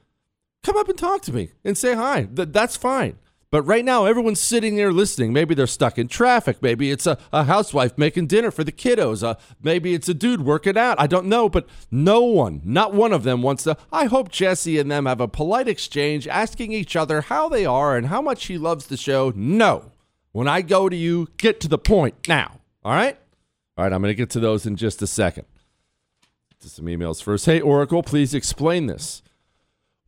come 0.63 0.77
up 0.77 0.89
and 0.89 0.99
talk 0.99 1.23
to 1.23 1.33
me 1.33 1.51
and 1.65 1.77
say 1.77 1.95
hi. 1.95 2.25
Th- 2.25 2.49
that's 2.51 2.77
fine. 2.77 3.19
But 3.51 3.63
right 3.63 3.85
now, 3.85 4.05
everyone's 4.05 4.41
sitting 4.41 4.77
there 4.77 4.93
listening. 4.93 5.33
Maybe 5.33 5.57
they're 5.57 5.67
stuck 5.67 5.99
in 5.99 6.07
traffic. 6.07 6.63
Maybe 6.63 6.93
it's 6.93 7.07
a, 7.07 7.19
a 7.33 7.45
housewife 7.45 7.99
making 7.99 8.29
dinner 8.29 8.53
for 8.53 8.63
the 8.63 8.71
kiddos. 8.71 9.25
Uh, 9.25 9.35
maybe 9.61 9.93
it's 9.93 10.09
a 10.09 10.15
dude 10.15 10.43
working 10.43 10.79
out. 10.79 11.01
I 11.01 11.09
don't 11.09 11.27
know. 11.27 11.49
But 11.49 11.69
no 11.91 12.21
one, 12.21 12.61
not 12.65 12.95
one 12.95 13.13
of 13.13 13.25
them, 13.25 13.43
wants 13.43 13.65
to. 13.65 13.77
I 13.91 14.05
hope 14.05 14.31
Jesse 14.31 14.79
and 14.79 14.89
them 14.89 15.07
have 15.07 15.21
a 15.21 15.27
polite 15.27 15.67
exchange 15.67 16.29
asking 16.29 16.71
each 16.71 16.95
other 16.95 17.23
how 17.23 17.49
they 17.49 17.67
are 17.67 17.97
and 17.97 18.07
how 18.07 18.23
much 18.23 18.47
he 18.47 18.57
loves 18.57 18.87
the 18.87 18.97
show. 18.97 19.33
No. 19.35 19.91
When 20.31 20.47
I 20.47 20.63
go 20.63 20.89
to 20.89 20.95
you, 20.95 21.27
get 21.37 21.59
to 21.61 21.69
the 21.69 21.79
point 21.79 22.29
now. 22.29 22.61
All 22.85 22.93
right? 22.93 23.19
All 23.77 23.85
right, 23.85 23.93
I'm 23.93 24.01
going 24.01 24.13
to 24.13 24.15
get 24.15 24.31
to 24.31 24.41
those 24.41 24.65
in 24.65 24.77
just 24.77 25.03
a 25.03 25.09
second. 25.09 25.47
To 26.61 26.69
some 26.69 26.85
emails 26.85 27.21
first. 27.21 27.47
Hey, 27.47 27.61
Oracle, 27.61 28.05
please 28.05 28.33
explain 28.33 28.87
this. 28.87 29.23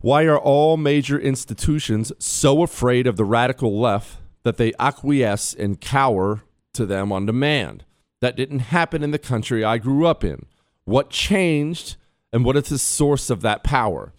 Why 0.03 0.25
are 0.25 0.39
all 0.39 0.77
major 0.77 1.17
institutions 1.17 2.13
so 2.19 2.65
afraid 2.65 3.07
of 3.07 3.17
the 3.17 3.25
radical 3.25 3.79
left 3.79 4.17
that 4.43 4.57
they 4.57 4.73
acquiesce 4.77 5.55
and 5.55 5.81
cower 5.81 6.43
to 6.75 6.85
them 6.85 7.13
on 7.13 7.25
demand? 7.25 7.85
That 8.21 8.35
didn't 8.35 8.59
happen 8.59 9.05
in 9.05 9.13
the 9.13 9.19
country 9.19 9.63
I 9.63 9.79
grew 9.79 10.05
up 10.05 10.25
in. 10.25 10.47
What 10.85 11.11
changed 11.11 11.95
and 12.33 12.45
what 12.45 12.57
is 12.57 12.69
the 12.69 12.79
source 12.79 13.31
of 13.31 13.43
that 13.43 13.63
power? 13.63 14.13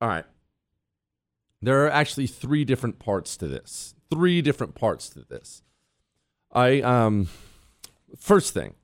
All 0.00 0.08
right. 0.08 0.24
There 1.60 1.84
are 1.84 1.90
actually 1.90 2.28
three 2.28 2.64
different 2.64 3.00
parts 3.00 3.36
to 3.38 3.48
this. 3.48 3.96
Three 4.10 4.40
different 4.40 4.76
parts 4.76 5.08
to 5.10 5.24
this. 5.28 5.62
I 6.52 6.80
um 6.82 7.28
first 8.16 8.54
thing, 8.54 8.74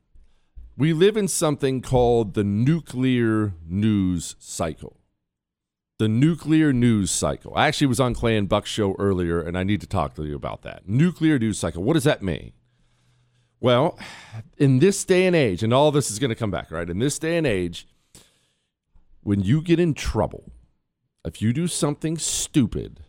we 0.76 0.92
live 0.92 1.16
in 1.16 1.28
something 1.28 1.80
called 1.80 2.34
the 2.34 2.42
nuclear 2.42 3.54
news 3.68 4.34
cycle 4.40 4.99
the 6.00 6.08
nuclear 6.08 6.72
news 6.72 7.10
cycle. 7.10 7.52
I 7.54 7.68
actually 7.68 7.88
was 7.88 8.00
on 8.00 8.14
Clay 8.14 8.34
and 8.38 8.48
Buck's 8.48 8.70
show 8.70 8.96
earlier, 8.98 9.38
and 9.38 9.56
I 9.56 9.64
need 9.64 9.82
to 9.82 9.86
talk 9.86 10.14
to 10.14 10.24
you 10.24 10.34
about 10.34 10.62
that. 10.62 10.88
Nuclear 10.88 11.38
news 11.38 11.58
cycle. 11.58 11.82
What 11.82 11.92
does 11.92 12.04
that 12.04 12.22
mean? 12.22 12.52
Well, 13.60 13.98
in 14.56 14.78
this 14.78 15.04
day 15.04 15.26
and 15.26 15.36
age, 15.36 15.62
and 15.62 15.74
all 15.74 15.92
this 15.92 16.10
is 16.10 16.18
going 16.18 16.30
to 16.30 16.34
come 16.34 16.50
back, 16.50 16.70
right? 16.70 16.88
In 16.88 17.00
this 17.00 17.18
day 17.18 17.36
and 17.36 17.46
age, 17.46 17.86
when 19.22 19.42
you 19.42 19.60
get 19.60 19.78
in 19.78 19.92
trouble, 19.92 20.50
if 21.22 21.42
you 21.42 21.52
do 21.52 21.66
something 21.66 22.16
stupid, 22.16 23.00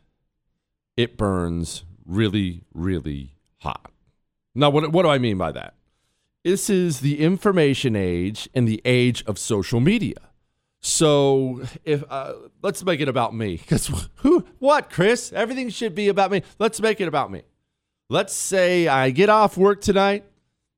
it 0.98 1.16
burns 1.16 1.86
really, 2.06 2.66
really 2.74 3.36
hot. 3.60 3.90
Now, 4.54 4.70
what, 4.70 4.92
what 4.92 5.04
do 5.04 5.08
I 5.08 5.18
mean 5.18 5.38
by 5.38 5.54
that? 5.54 5.76
This 6.44 6.70
is 6.70 7.00
the 7.00 7.22
information 7.22 7.96
age 7.96 8.50
and 8.54 8.68
the 8.68 8.82
age 8.84 9.24
of 9.26 9.40
social 9.40 9.80
media. 9.80 10.31
So 10.82 11.62
if 11.86 12.04
uh, 12.10 12.34
let's 12.64 12.84
make 12.84 13.00
it 13.00 13.08
about 13.08 13.36
me, 13.36 13.58
because 13.58 13.88
who, 14.16 14.46
what, 14.60 14.90
Chris? 14.90 15.32
Everything 15.32 15.70
should 15.70 15.96
be 15.96 16.10
about 16.10 16.32
me. 16.32 16.42
Let's 16.60 16.82
make 16.82 17.00
it 17.00 17.08
about 17.08 17.32
me. 17.32 17.44
Let's 18.10 18.34
say 18.34 18.88
I 18.88 19.12
get 19.12 19.30
off 19.30 19.56
work 19.56 19.80
tonight, 19.82 20.26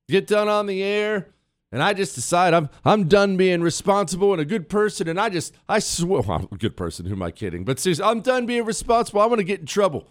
get 0.08 0.28
done 0.28 0.50
on 0.50 0.68
the 0.68 0.84
air, 0.84 1.30
and 1.72 1.82
I 1.82 1.94
just 1.94 2.16
decide 2.16 2.54
I'm 2.54 2.70
I'm 2.84 3.08
done 3.08 3.38
being 3.38 3.62
responsible 3.62 4.34
and 4.34 4.42
a 4.42 4.46
good 4.46 4.70
person, 4.70 5.08
and 5.08 5.20
I 5.20 5.30
just 5.30 5.54
I 5.70 5.80
swear 5.80 6.22
well, 6.22 6.38
I'm 6.38 6.48
a 6.52 6.58
good 6.58 6.76
person. 6.76 7.06
Who 7.06 7.14
am 7.14 7.24
I 7.24 7.32
kidding? 7.32 7.64
But 7.64 7.80
seriously, 7.80 8.04
I'm 8.04 8.20
done 8.20 8.46
being 8.46 8.66
responsible. 8.66 9.22
I'm 9.22 9.30
gonna 9.30 9.44
get 9.44 9.62
in 9.62 9.66
trouble, 9.66 10.10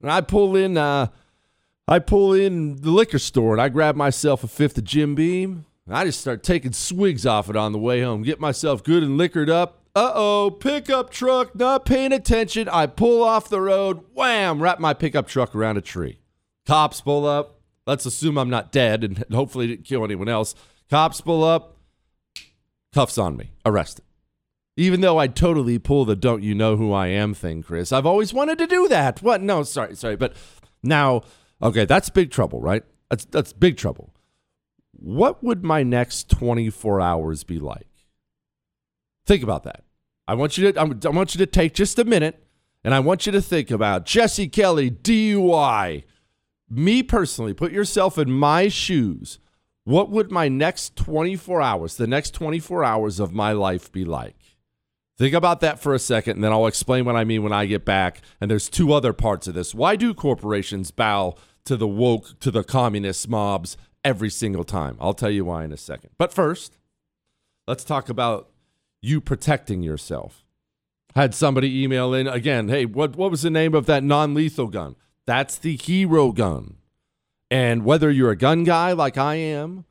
and 0.00 0.12
I 0.12 0.20
pull 0.20 0.54
in 0.54 0.78
uh, 0.78 1.08
I 1.86 1.98
pull 1.98 2.32
in 2.32 2.76
the 2.76 2.90
liquor 2.90 3.18
store 3.18 3.52
and 3.52 3.60
I 3.60 3.68
grab 3.68 3.96
myself 3.96 4.42
a 4.44 4.48
fifth 4.48 4.78
of 4.78 4.84
Jim 4.84 5.14
Beam 5.14 5.66
I 5.88 6.04
just 6.04 6.20
start 6.20 6.42
taking 6.42 6.72
swigs 6.72 7.26
off 7.26 7.50
it 7.50 7.56
on 7.56 7.72
the 7.72 7.78
way 7.78 8.00
home, 8.00 8.22
get 8.22 8.40
myself 8.40 8.82
good 8.82 9.02
and 9.02 9.18
liquored 9.18 9.50
up. 9.50 9.82
Uh 9.94 10.12
oh, 10.14 10.50
pickup 10.50 11.10
truck 11.10 11.54
not 11.54 11.84
paying 11.84 12.12
attention. 12.12 12.68
I 12.68 12.86
pull 12.86 13.22
off 13.22 13.48
the 13.48 13.60
road, 13.60 14.00
wham, 14.14 14.62
wrap 14.62 14.80
my 14.80 14.94
pickup 14.94 15.28
truck 15.28 15.54
around 15.54 15.76
a 15.76 15.82
tree. 15.82 16.18
Cops 16.66 17.00
pull 17.02 17.26
up. 17.26 17.60
Let's 17.86 18.06
assume 18.06 18.38
I'm 18.38 18.48
not 18.48 18.72
dead 18.72 19.04
and 19.04 19.24
hopefully 19.32 19.66
didn't 19.66 19.84
kill 19.84 20.04
anyone 20.04 20.28
else. 20.28 20.54
Cops 20.88 21.20
pull 21.20 21.44
up, 21.44 21.76
cuffs 22.94 23.18
on 23.18 23.36
me, 23.36 23.52
arrested. 23.66 24.04
Even 24.76 25.02
though 25.02 25.18
I'd 25.18 25.36
totally 25.36 25.78
pull 25.78 26.04
the 26.06 26.16
don't 26.16 26.42
you 26.42 26.54
know 26.54 26.76
who 26.76 26.92
I 26.92 27.08
am 27.08 27.34
thing, 27.34 27.62
Chris. 27.62 27.92
I've 27.92 28.06
always 28.06 28.32
wanted 28.32 28.58
to 28.58 28.66
do 28.66 28.88
that. 28.88 29.22
What? 29.22 29.42
No, 29.42 29.62
sorry, 29.62 29.94
sorry. 29.94 30.16
But 30.16 30.34
now, 30.82 31.22
okay, 31.62 31.84
that's 31.84 32.08
big 32.08 32.30
trouble, 32.30 32.60
right? 32.60 32.82
That's, 33.10 33.26
that's 33.26 33.52
big 33.52 33.76
trouble 33.76 34.13
what 34.98 35.42
would 35.42 35.64
my 35.64 35.82
next 35.82 36.30
24 36.30 37.00
hours 37.00 37.44
be 37.44 37.58
like? 37.58 37.88
Think 39.26 39.42
about 39.42 39.64
that. 39.64 39.84
I 40.26 40.34
want 40.34 40.56
you 40.56 40.72
to 40.72 40.80
I 40.80 40.84
want 40.84 41.34
you 41.34 41.38
to 41.38 41.46
take 41.46 41.74
just 41.74 41.98
a 41.98 42.04
minute 42.04 42.46
and 42.82 42.94
I 42.94 43.00
want 43.00 43.26
you 43.26 43.32
to 43.32 43.42
think 43.42 43.70
about 43.70 44.06
Jesse 44.06 44.48
Kelly 44.48 44.90
DUI. 44.90 46.04
Me 46.70 47.02
personally, 47.02 47.54
put 47.54 47.72
yourself 47.72 48.18
in 48.18 48.30
my 48.30 48.68
shoes. 48.68 49.38
What 49.84 50.10
would 50.10 50.30
my 50.30 50.48
next 50.48 50.96
24 50.96 51.60
hours, 51.60 51.96
the 51.96 52.06
next 52.06 52.32
24 52.32 52.84
hours 52.84 53.20
of 53.20 53.32
my 53.32 53.52
life 53.52 53.92
be 53.92 54.04
like? 54.04 54.36
Think 55.16 55.34
about 55.34 55.60
that 55.60 55.78
for 55.78 55.94
a 55.94 55.98
second, 55.98 56.36
and 56.36 56.44
then 56.44 56.52
I'll 56.52 56.66
explain 56.66 57.04
what 57.04 57.16
I 57.16 57.24
mean 57.24 57.42
when 57.42 57.52
I 57.52 57.66
get 57.66 57.84
back. 57.84 58.20
And 58.40 58.50
there's 58.50 58.68
two 58.68 58.92
other 58.92 59.12
parts 59.12 59.46
of 59.46 59.54
this. 59.54 59.74
Why 59.74 59.94
do 59.94 60.12
corporations 60.12 60.90
bow 60.90 61.36
to 61.66 61.76
the 61.76 61.86
woke, 61.86 62.38
to 62.40 62.50
the 62.50 62.64
communist 62.64 63.28
mobs 63.28 63.76
every 64.04 64.30
single 64.30 64.64
time? 64.64 64.96
I'll 65.00 65.14
tell 65.14 65.30
you 65.30 65.44
why 65.44 65.64
in 65.64 65.72
a 65.72 65.76
second. 65.76 66.10
But 66.18 66.32
first, 66.32 66.78
let's 67.66 67.84
talk 67.84 68.08
about 68.08 68.50
you 69.00 69.20
protecting 69.20 69.82
yourself. 69.82 70.44
Had 71.14 71.34
somebody 71.34 71.82
email 71.82 72.12
in 72.12 72.26
again, 72.26 72.68
hey, 72.68 72.86
what, 72.86 73.16
what 73.16 73.30
was 73.30 73.42
the 73.42 73.50
name 73.50 73.74
of 73.74 73.86
that 73.86 74.02
non 74.02 74.34
lethal 74.34 74.66
gun? 74.66 74.96
That's 75.26 75.56
the 75.56 75.76
hero 75.76 76.32
gun. 76.32 76.76
And 77.50 77.84
whether 77.84 78.10
you're 78.10 78.30
a 78.30 78.36
gun 78.36 78.64
guy 78.64 78.92
like 78.92 79.16
I 79.16 79.36
am, 79.36 79.84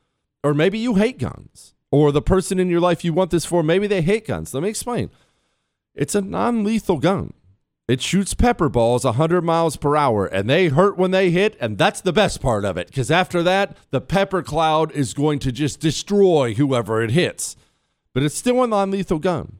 or 0.44 0.54
maybe 0.54 0.78
you 0.78 0.96
hate 0.96 1.18
guns, 1.18 1.74
or 1.92 2.12
the 2.12 2.22
person 2.22 2.60
in 2.60 2.70
your 2.70 2.82
life 2.82 3.06
you 3.06 3.14
want 3.14 3.32
this 3.32 3.46
for, 3.46 3.64
maybe 3.64 3.88
they 3.88 4.02
hate 4.02 4.28
guns. 4.28 4.54
Let 4.54 4.64
me 4.64 4.70
explain. 4.70 5.10
It's 5.96 6.16
a 6.16 6.22
non 6.22 6.64
lethal 6.64 6.98
gun. 6.98 7.34
It 7.88 8.02
shoots 8.02 8.34
pepper 8.34 8.70
balls 8.70 9.04
100 9.04 9.42
miles 9.42 9.76
per 9.76 9.98
hour, 9.98 10.26
and 10.26 10.50
they 10.50 10.70
hurt 10.70 10.98
when 10.98 11.12
they 11.12 11.32
hit, 11.32 11.58
and 11.60 11.78
that's 11.78 12.00
the 12.00 12.14
best 12.14 12.42
part 12.42 12.64
of 12.64 12.78
it, 12.78 12.88
because 12.88 13.12
after 13.12 13.44
that, 13.44 13.76
the 13.92 14.00
pepper 14.00 14.42
cloud 14.42 14.92
is 14.94 15.14
going 15.14 15.40
to 15.40 15.52
just 15.52 15.82
destroy 15.82 16.54
whoever 16.54 17.04
it 17.04 17.12
hits. 17.12 17.58
But 18.14 18.24
it's 18.24 18.36
still 18.38 18.64
a 18.64 18.68
non 18.68 18.92
lethal 18.92 19.20
gun. 19.20 19.60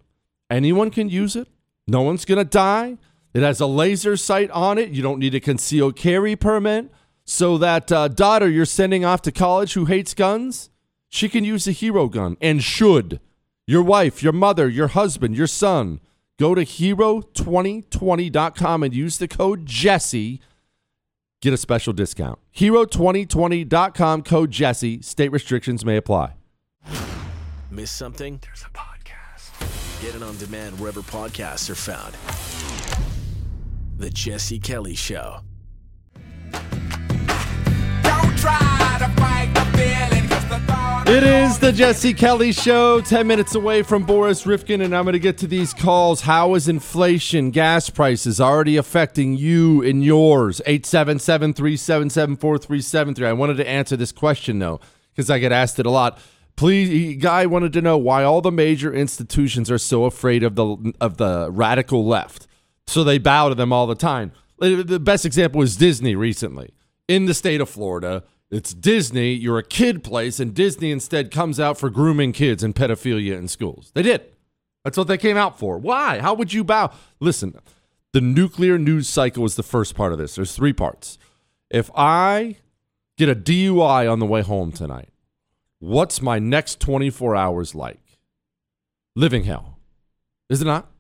Anyone 0.50 0.90
can 0.90 1.10
use 1.10 1.36
it, 1.36 1.50
no 1.88 2.02
one's 2.02 2.26
going 2.26 2.38
to 2.38 2.46
die. 2.46 2.98
It 3.34 3.42
has 3.42 3.60
a 3.60 3.66
laser 3.66 4.16
sight 4.16 4.52
on 4.52 4.78
it. 4.78 4.92
You 4.92 5.02
don't 5.02 5.20
need 5.20 5.36
a 5.36 5.40
concealed 5.40 5.96
carry 5.96 6.36
permit. 6.36 6.92
So 7.26 7.58
that 7.58 7.92
uh, 7.92 8.10
daughter 8.10 8.50
you're 8.50 8.66
sending 8.66 9.06
off 9.06 9.22
to 9.24 9.32
college 9.32 9.74
who 9.74 9.86
hates 9.86 10.14
guns, 10.14 10.70
she 11.10 11.30
can 11.30 11.44
use 11.44 11.68
a 11.68 11.72
hero 11.72 12.08
gun 12.10 12.38
and 12.42 12.64
should. 12.64 13.20
Your 13.66 13.82
wife, 13.82 14.22
your 14.22 14.34
mother, 14.34 14.68
your 14.68 14.90
husband, 14.90 15.36
your 15.36 15.48
son, 15.48 16.00
go 16.40 16.56
to 16.56 16.62
hero2020.com 16.64 18.84
and 18.84 18.94
use 18.94 19.18
the 19.18 19.28
code 19.28 19.66
Jesse. 19.66 20.40
Get 21.42 21.54
a 21.54 21.58
special 21.58 21.92
discount. 21.94 22.40
Hero2020.com 22.56 24.24
code 24.24 24.52
Jesse. 24.52 25.02
State 25.02 25.30
restrictions 25.30 25.84
may 25.84 25.98
apply. 25.98 26.36
Miss 27.70 27.92
something? 27.92 28.40
There's 28.42 28.64
a 28.64 28.70
podcast. 28.70 30.02
Get 30.02 30.16
it 30.16 30.24
on 30.24 30.38
demand 30.38 30.80
wherever 30.80 31.02
podcasts 31.02 31.70
are 31.70 31.76
found. 31.76 32.16
The 33.98 34.10
Jesse 34.10 34.60
Kelly 34.60 34.96
Show. 34.96 35.42
It 41.06 41.24
is 41.24 41.60
the 41.60 41.72
Jesse 41.72 42.14
Kelly 42.14 42.52
Show, 42.52 43.02
10 43.02 43.28
minutes 43.28 43.56
away 43.56 43.84
from 43.84 44.04
Boris 44.04 44.46
Rifkin, 44.48 44.82
and 44.82 44.96
I'm 44.96 45.04
going 45.04 45.14
to 45.14 45.20
get 45.20 45.38
to 45.40 45.48
these 45.48 45.74
calls. 45.74 46.22
How 46.22 46.56
is 46.56 46.68
inflation, 46.68 47.52
gas 47.52 47.90
prices 47.90 48.42
already 48.42 48.78
affecting 48.78 49.36
you 49.36 49.84
and 49.84 50.04
yours? 50.04 50.62
877 50.66 51.54
377 51.54 52.38
4373. 52.38 53.28
I 53.28 53.34
wanted 53.34 53.58
to 53.58 53.68
answer 53.68 53.96
this 53.96 54.12
question, 54.12 54.60
though, 54.60 54.80
because 55.12 55.30
I 55.30 55.40
get 55.40 55.52
asked 55.52 55.78
it 55.78 55.86
a 55.86 55.92
lot. 55.92 56.20
Please, 56.56 57.22
guy 57.22 57.46
wanted 57.46 57.74
to 57.74 57.82
know 57.82 57.98
why 57.98 58.24
all 58.24 58.42
the 58.42 58.52
major 58.52 58.94
institutions 58.94 59.70
are 59.70 59.78
so 59.78 60.06
afraid 60.06 60.42
of 60.42 60.56
the 60.56 60.94
of 61.02 61.18
the 61.18 61.50
radical 61.52 62.06
left, 62.06 62.48
so 62.88 63.04
they 63.04 63.18
bow 63.18 63.50
to 63.50 63.56
them 63.56 63.74
all 63.74 63.88
the 63.88 63.96
time. 63.96 64.32
The 64.60 65.00
best 65.00 65.26
example 65.26 65.62
is 65.62 65.76
Disney 65.76 66.16
recently 66.16 66.74
in 67.08 67.26
the 67.26 67.34
state 67.34 67.60
of 67.60 67.70
Florida. 67.70 68.24
It's 68.54 68.72
Disney, 68.72 69.34
you're 69.34 69.58
a 69.58 69.64
kid 69.64 70.04
place, 70.04 70.40
and 70.40 70.54
Disney 70.54 70.92
instead 70.92 71.32
comes 71.32 71.60
out 71.60 71.80
for 71.80 71.90
grooming 71.90 72.34
kids 72.34 72.62
and 72.62 72.76
pedophilia 72.76 73.36
in 73.36 73.48
schools. 73.48 73.92
They 73.96 74.04
did. 74.04 74.26
That's 74.84 74.96
what 74.96 75.08
they 75.08 75.18
came 75.18 75.38
out 75.38 75.58
for. 75.58 75.80
Why? 75.80 76.20
How 76.20 76.36
would 76.36 76.54
you 76.54 76.64
bow? 76.64 76.92
Listen, 77.20 77.58
the 78.12 78.22
nuclear 78.22 78.78
news 78.78 79.10
cycle 79.10 79.44
is 79.46 79.56
the 79.56 79.64
first 79.64 79.96
part 79.96 80.12
of 80.12 80.20
this. 80.20 80.36
There's 80.36 80.56
three 80.56 80.72
parts. 80.72 81.18
If 81.72 81.90
I 81.96 82.58
get 83.18 83.28
a 83.28 83.36
DUI 83.36 84.12
on 84.12 84.20
the 84.20 84.28
way 84.28 84.44
home 84.44 84.72
tonight, 84.72 85.10
what's 85.80 86.22
my 86.22 86.38
next 86.38 86.80
24 86.80 87.36
hours 87.36 87.74
like? 87.74 88.20
Living 89.16 89.46
hell. 89.46 89.80
Is 90.48 90.62
it 90.62 90.66
not? 90.66 90.92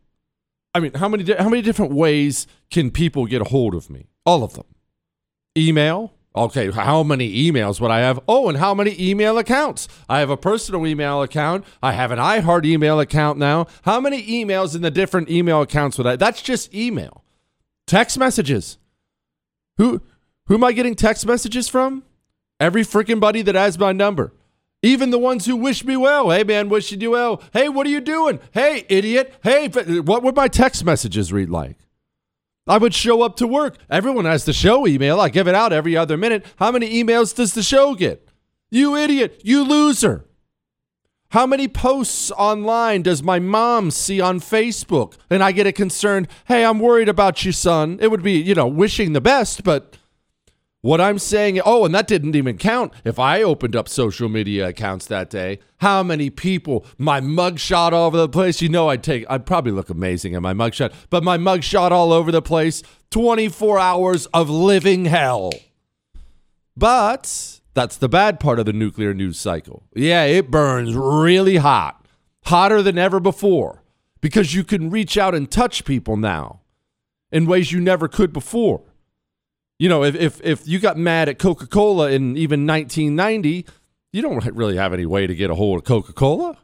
I 0.73 0.79
mean, 0.79 0.95
how 0.95 1.07
many 1.07 1.31
how 1.31 1.49
many 1.49 1.61
different 1.61 1.91
ways 1.91 2.47
can 2.71 2.89
people 2.89 3.27
get 3.27 3.41
a 3.41 3.45
hold 3.45 3.75
of 3.75 3.91
me? 3.91 4.07
All 4.25 4.43
of 4.43 4.55
them. 4.55 4.65
Email, 5.55 6.13
Okay, 6.35 6.71
how 6.71 7.03
many 7.03 7.51
emails 7.51 7.79
would 7.79 7.91
I 7.91 7.99
have? 7.99 8.19
Oh, 8.27 8.49
and 8.49 8.57
how 8.57 8.73
many 8.73 8.95
email 8.99 9.37
accounts? 9.37 9.87
I 10.09 10.19
have 10.19 10.31
a 10.31 10.37
personal 10.37 10.87
email 10.87 11.21
account. 11.21 11.63
I 11.81 11.91
have 11.91 12.11
an 12.11 12.17
iHeart 12.17 12.65
email 12.65 12.99
account 12.99 13.37
now. 13.37 13.67
How 13.83 13.99
many 13.99 14.23
emails 14.23 14.75
in 14.75 14.81
the 14.81 14.89
different 14.89 15.29
email 15.29 15.61
accounts 15.61 15.97
would 15.99 16.07
I? 16.07 16.15
That's 16.15 16.41
just 16.41 16.73
email. 16.73 17.23
Text 17.85 18.17
messages. 18.17 18.79
Who 19.77 20.01
who 20.47 20.55
am 20.55 20.63
I 20.63 20.71
getting 20.71 20.95
text 20.95 21.25
messages 21.25 21.69
from? 21.69 22.03
Every 22.59 22.83
freaking 22.83 23.19
buddy 23.19 23.43
that 23.43 23.55
has 23.55 23.77
my 23.77 23.91
number. 23.91 24.33
Even 24.81 25.11
the 25.11 25.19
ones 25.19 25.45
who 25.45 25.55
wish 25.55 25.85
me 25.85 25.95
well. 25.95 26.31
Hey 26.31 26.43
man, 26.43 26.67
wish 26.67 26.91
you 26.91 27.11
well. 27.11 27.43
Hey, 27.53 27.69
what 27.69 27.85
are 27.85 27.91
you 27.91 28.01
doing? 28.01 28.39
Hey, 28.51 28.85
idiot. 28.89 29.33
Hey, 29.43 29.67
what 29.67 30.23
would 30.23 30.35
my 30.35 30.47
text 30.47 30.83
messages 30.83 31.31
read 31.31 31.49
like? 31.49 31.77
I 32.65 32.77
would 32.77 32.93
show 32.93 33.21
up 33.21 33.35
to 33.37 33.47
work. 33.47 33.77
Everyone 33.89 34.25
has 34.25 34.45
the 34.45 34.53
show 34.53 34.87
email. 34.87 35.19
I 35.19 35.29
give 35.29 35.47
it 35.47 35.55
out 35.55 35.73
every 35.73 35.97
other 35.97 36.17
minute. 36.17 36.45
How 36.57 36.71
many 36.71 37.03
emails 37.03 37.35
does 37.35 37.53
the 37.53 37.63
show 37.63 37.93
get? 37.93 38.29
You 38.71 38.95
idiot. 38.95 39.41
You 39.43 39.63
loser. 39.63 40.25
How 41.29 41.47
many 41.47 41.67
posts 41.67 42.31
online 42.31 43.01
does 43.01 43.23
my 43.23 43.39
mom 43.39 43.89
see 43.91 44.21
on 44.21 44.39
Facebook? 44.39 45.15
And 45.29 45.43
I 45.43 45.51
get 45.51 45.65
a 45.65 45.71
concerned, 45.71 46.27
hey, 46.45 46.63
I'm 46.63 46.79
worried 46.79 47.09
about 47.09 47.43
you, 47.43 47.51
son. 47.51 47.97
It 47.99 48.11
would 48.11 48.21
be, 48.21 48.33
you 48.33 48.53
know, 48.53 48.67
wishing 48.67 49.13
the 49.13 49.21
best, 49.21 49.63
but 49.63 49.97
what 50.83 50.99
I'm 50.99 51.17
saying, 51.17 51.61
oh, 51.65 51.85
and 51.85 51.95
that 51.95 52.07
didn't 52.07 52.35
even 52.35 52.57
count. 52.57 52.91
If 53.05 53.17
I 53.17 53.41
opened 53.41 53.73
up 53.73 53.87
social 53.87 54.27
media 54.27 54.67
accounts 54.67 55.05
that 55.05 55.29
day, 55.29 55.59
how 55.77 56.03
many 56.03 56.29
people, 56.29 56.85
my 56.97 57.21
mugshot 57.21 57.93
all 57.93 58.07
over 58.07 58.17
the 58.17 58.27
place, 58.27 58.61
you 58.61 58.67
know, 58.67 58.89
I'd 58.89 59.01
take, 59.01 59.25
I'd 59.29 59.45
probably 59.45 59.71
look 59.71 59.89
amazing 59.89 60.33
in 60.33 60.43
my 60.43 60.53
mugshot, 60.53 60.93
but 61.09 61.23
my 61.23 61.37
mugshot 61.37 61.91
all 61.91 62.11
over 62.11 62.33
the 62.33 62.41
place, 62.41 62.83
24 63.11 63.79
hours 63.79 64.25
of 64.27 64.49
living 64.49 65.05
hell. 65.05 65.53
But 66.75 67.61
that's 67.73 67.95
the 67.95 68.09
bad 68.09 68.41
part 68.41 68.59
of 68.59 68.65
the 68.65 68.73
nuclear 68.73 69.13
news 69.13 69.39
cycle. 69.39 69.83
Yeah, 69.95 70.25
it 70.25 70.51
burns 70.51 70.95
really 70.95 71.57
hot, 71.57 72.05
hotter 72.47 72.81
than 72.81 72.97
ever 72.97 73.21
before, 73.21 73.83
because 74.19 74.53
you 74.53 74.65
can 74.65 74.89
reach 74.89 75.17
out 75.17 75.33
and 75.33 75.49
touch 75.49 75.85
people 75.85 76.17
now 76.17 76.59
in 77.31 77.45
ways 77.45 77.71
you 77.71 77.79
never 77.79 78.09
could 78.09 78.33
before. 78.33 78.81
You 79.79 79.89
know, 79.89 80.03
if, 80.03 80.15
if, 80.15 80.41
if 80.43 80.67
you 80.67 80.79
got 80.79 80.97
mad 80.97 81.29
at 81.29 81.39
Coca 81.39 81.67
Cola 81.67 82.11
in 82.11 82.37
even 82.37 82.65
1990, 82.65 83.65
you 84.11 84.21
don't 84.21 84.43
really 84.55 84.77
have 84.77 84.93
any 84.93 85.05
way 85.05 85.27
to 85.27 85.35
get 85.35 85.49
a 85.49 85.55
hold 85.55 85.79
of 85.79 85.85
Coca 85.85 86.13
Cola. 86.13 86.57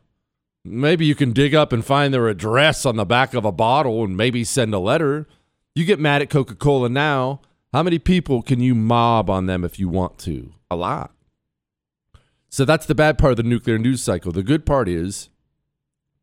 Maybe 0.64 1.06
you 1.06 1.16
can 1.16 1.32
dig 1.32 1.56
up 1.56 1.72
and 1.72 1.84
find 1.84 2.14
their 2.14 2.28
address 2.28 2.86
on 2.86 2.98
the 2.98 3.06
back 3.06 3.34
of 3.34 3.46
a 3.46 3.52
bottle 3.52 4.04
and 4.04 4.16
maybe 4.16 4.44
send 4.44 4.74
a 4.74 4.80
letter. 4.80 5.28
You 5.74 5.86
get 5.86 6.00
mad 6.00 6.22
at 6.22 6.30
Coca 6.30 6.56
Cola 6.56 6.90
now. 6.90 7.42
How 7.72 7.84
many 7.84 8.00
people 8.00 8.42
can 8.42 8.60
you 8.60 8.76
mob 8.76 9.30
on 9.30 9.46
them 9.46 9.64
if 9.64 9.80
you 9.80 9.88
want 9.88 10.18
to? 10.20 10.54
A 10.70 10.76
lot. 10.76 11.12
So 12.50 12.66
that's 12.66 12.86
the 12.86 12.96
bad 12.96 13.18
part 13.18 13.32
of 13.32 13.38
the 13.38 13.44
nuclear 13.44 13.78
news 13.78 14.04
cycle. 14.04 14.32
The 14.32 14.44
good 14.44 14.66
part 14.66 14.90
is 14.90 15.30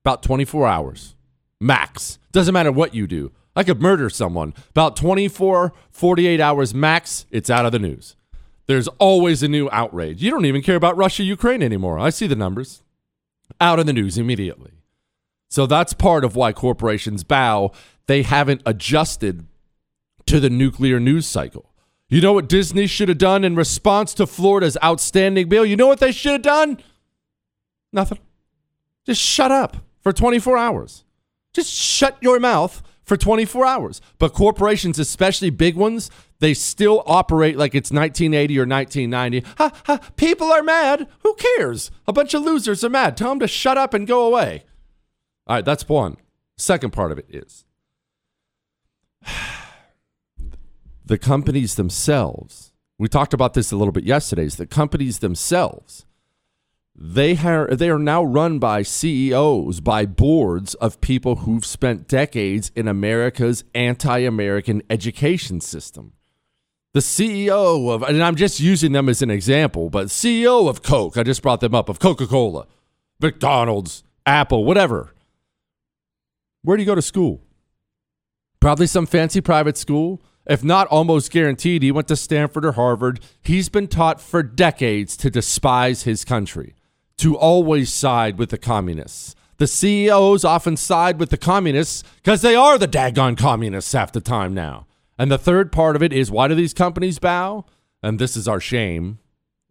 about 0.05 0.23
24 0.23 0.67
hours 0.67 1.15
max. 1.61 2.19
Doesn't 2.33 2.53
matter 2.53 2.73
what 2.73 2.95
you 2.95 3.07
do. 3.07 3.33
I 3.57 3.65
could 3.65 3.81
murder 3.81 4.11
someone. 4.11 4.53
About 4.71 4.97
24, 4.97 5.73
48 5.91 6.41
hours 6.41 6.75
max, 6.75 7.25
it's 7.31 7.49
out 7.49 7.65
of 7.65 7.73
the 7.73 7.79
news. 7.79 8.15
There's 8.67 8.89
always 8.99 9.43
a 9.43 9.49
new 9.49 9.69
outrage. 9.73 10.23
You 10.23 10.31
don't 10.31 10.45
even 10.45 10.63
care 10.63 10.77
about 10.77 10.97
Russia, 10.97 11.23
Ukraine 11.23 11.63
anymore. 11.63 11.99
I 11.99 12.11
see 12.11 12.27
the 12.27 12.37
numbers. 12.37 12.83
Out 13.61 13.79
of 13.79 13.87
the 13.87 13.93
news 13.93 14.19
immediately. 14.19 14.73
So 15.49 15.67
that's 15.67 15.95
part 15.95 16.25
of 16.25 16.37
why 16.37 16.53
corporations 16.53 17.25
bow. 17.25 17.73
They 18.07 18.23
haven't 18.23 18.63
adjusted 18.67 19.47
to 20.27 20.41
the 20.41 20.51
nuclear 20.51 21.01
news 21.01 21.27
cycle. 21.27 21.73
You 22.09 22.21
know 22.21 22.35
what 22.35 22.49
Disney 22.49 22.87
should 22.87 23.09
have 23.09 23.19
done 23.19 23.43
in 23.45 23.57
response 23.57 24.15
to 24.15 24.27
Florida's 24.27 24.77
outstanding 24.85 25.49
bill? 25.49 25.65
You 25.65 25.77
know 25.77 25.87
what 25.87 26.01
they 26.01 26.13
should 26.13 26.33
have 26.33 26.43
done? 26.43 26.79
Nothing. 27.93 28.19
Just 29.07 29.21
shut 29.23 29.51
up 29.51 29.79
for 30.01 30.13
24 30.13 30.59
hours. 30.59 31.05
Just 31.55 31.73
shut 31.73 32.17
your 32.21 32.39
mouth 32.39 32.83
for 33.07 33.17
24 33.17 33.65
hours. 33.65 34.01
But 34.19 34.35
corporations, 34.35 34.99
especially 34.99 35.51
big 35.51 35.77
ones, 35.77 36.11
they 36.41 36.53
still 36.53 37.03
operate 37.07 37.57
like 37.57 37.75
it's 37.75 37.91
1980 37.91 38.59
or 38.59 38.67
1990. 38.67 39.47
Ha, 39.59 39.83
ha, 39.87 40.11
people 40.17 40.53
are 40.53 40.63
mad. 40.63 41.09
Who 41.21 41.35
cares? 41.35 41.91
A 42.07 42.13
bunch 42.13 42.35
of 42.35 42.43
losers 42.43 42.85
are 42.85 42.91
mad. 42.91 43.17
Tell 43.17 43.31
them 43.31 43.41
to 43.41 43.49
shut 43.49 43.79
up 43.79 43.95
and 43.95 44.07
go 44.07 44.27
away. 44.27 44.65
All 45.47 45.57
right, 45.57 45.65
that's 45.65 45.89
one. 45.89 46.17
Second 46.59 46.93
part 46.93 47.13
of 47.13 47.19
it 47.19 47.27
is 47.29 47.65
the 51.05 51.19
companies 51.19 51.77
themselves. 51.77 52.73
We 52.99 53.09
talked 53.09 53.35
about 53.35 53.55
this 53.55 53.71
a 53.73 53.77
little 53.77 53.93
bit 53.93 54.05
yesterday. 54.05 54.45
Is 54.45 54.57
the 54.57 54.67
companies 54.67 55.21
themselves 55.21 56.06
they 56.99 57.37
are 57.37 57.67
they 57.69 57.91
are 57.91 57.99
now 57.99 58.25
run 58.25 58.59
by 58.59 58.81
CEOs, 58.81 59.81
by 59.81 60.07
boards 60.07 60.75
of 60.77 61.01
people 61.03 61.37
who've 61.37 61.65
spent 61.65 62.09
decades 62.09 62.73
in 62.75 62.89
America's 62.89 63.65
anti-American 63.75 64.83
education 64.89 65.61
system. 65.61 66.15
The 66.95 67.01
CEO 67.01 67.95
of, 67.95 68.03
and 68.03 68.23
I'm 68.23 68.37
just 68.37 68.61
using 68.61 68.93
them 68.93 69.11
as 69.11 69.21
an 69.21 69.29
example, 69.29 69.91
but 69.91 70.07
CEO 70.07 70.71
of 70.71 70.83
Coke, 70.83 71.19
I 71.19 71.23
just 71.23 71.43
brought 71.43 71.61
them 71.61 71.75
up, 71.75 71.91
of 71.91 71.99
Coca-Cola, 71.99 72.67
McDonald's, 73.21 74.03
Apple, 74.25 74.65
whatever. 74.65 75.15
Where 76.63 76.79
do 76.79 76.83
you 76.83 76.87
go 76.87 76.95
to 76.95 77.03
school? 77.03 77.43
Probably 78.59 78.87
some 78.87 79.05
fancy 79.05 79.43
private 79.43 79.77
school. 79.77 80.23
If 80.47 80.65
not 80.65 80.87
almost 80.87 81.31
guaranteed, 81.31 81.83
he 81.83 81.93
went 81.93 82.09
to 82.09 82.17
Stanford 82.17 82.65
or 82.65 82.73
Harvard. 82.73 83.21
He's 83.43 83.69
been 83.69 83.89
taught 83.89 84.19
for 84.19 84.43
decades 84.43 85.19
to 85.19 85.29
despise 85.29 86.05
his 86.05 86.25
country 86.25 86.75
to 87.19 87.37
always 87.37 87.93
side 87.93 88.39
with 88.39 88.51
the 88.51 88.59
communists. 88.59 89.35
The 89.59 89.67
CEOs 89.67 90.45
often 90.45 90.77
side 90.77 91.19
with 91.19 91.31
the 91.31 91.39
communists 91.39 92.05
because 92.17 92.43
they 92.43 92.55
are 92.55 92.77
the 92.77 92.89
daggone 92.89 93.39
communists 93.39 93.93
half 93.93 94.13
the 94.13 94.21
time 94.21 94.53
now. 94.53 94.87
And 95.19 95.31
the 95.31 95.39
third 95.39 95.73
part 95.73 95.97
of 95.97 96.03
it 96.03 96.13
is 96.13 96.31
why 96.31 96.49
do 96.49 96.55
these 96.55 96.75
companies 96.75 97.19
bow? 97.19 97.65
And 98.03 98.19
this 98.19 98.37
is 98.37 98.47
our 98.47 98.61
shame. 98.61 99.19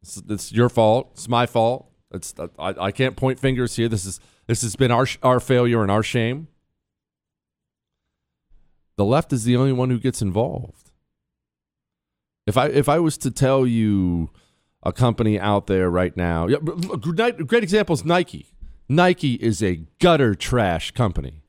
It's, 0.02 0.22
it's 0.28 0.52
your 0.52 0.70
fault. 0.70 1.12
It's 1.14 1.30
my 1.30 1.46
fault. 1.46 1.92
It's 2.12 2.34
I, 2.58 2.74
I 2.80 2.92
can't 2.92 3.16
point 3.16 3.40
fingers 3.40 3.76
here. 3.76 3.88
This 3.88 4.06
is 4.06 4.20
this 4.48 4.62
has 4.64 4.76
been 4.76 4.92
our 4.92 5.08
our 5.22 5.40
failure 5.40 5.82
and 5.82 5.92
our 5.92 6.04
shame. 6.04 6.48
The 8.98 9.06
left 9.06 9.34
is 9.34 9.44
the 9.44 9.56
only 9.56 9.74
one 9.74 9.90
who 9.90 10.00
gets 10.00 10.22
involved. 10.22 10.92
If 12.48 12.58
I 12.58 12.68
if 12.68 12.88
I 12.88 13.00
was 13.00 13.18
to 13.20 13.32
tell 13.32 13.68
you 13.68 14.30
a 14.86 14.94
company 14.94 15.40
out 15.40 15.68
there 15.68 15.90
right 15.90 16.16
now. 16.16 16.48
Great, 16.48 17.48
great 17.48 17.64
example 17.64 17.94
is 17.94 18.06
Nike. 18.06 18.52
Nike 18.88 19.34
is 19.36 19.64
a 19.64 19.82
gutter 20.00 20.36
trash 20.36 20.92
company, 20.92 21.42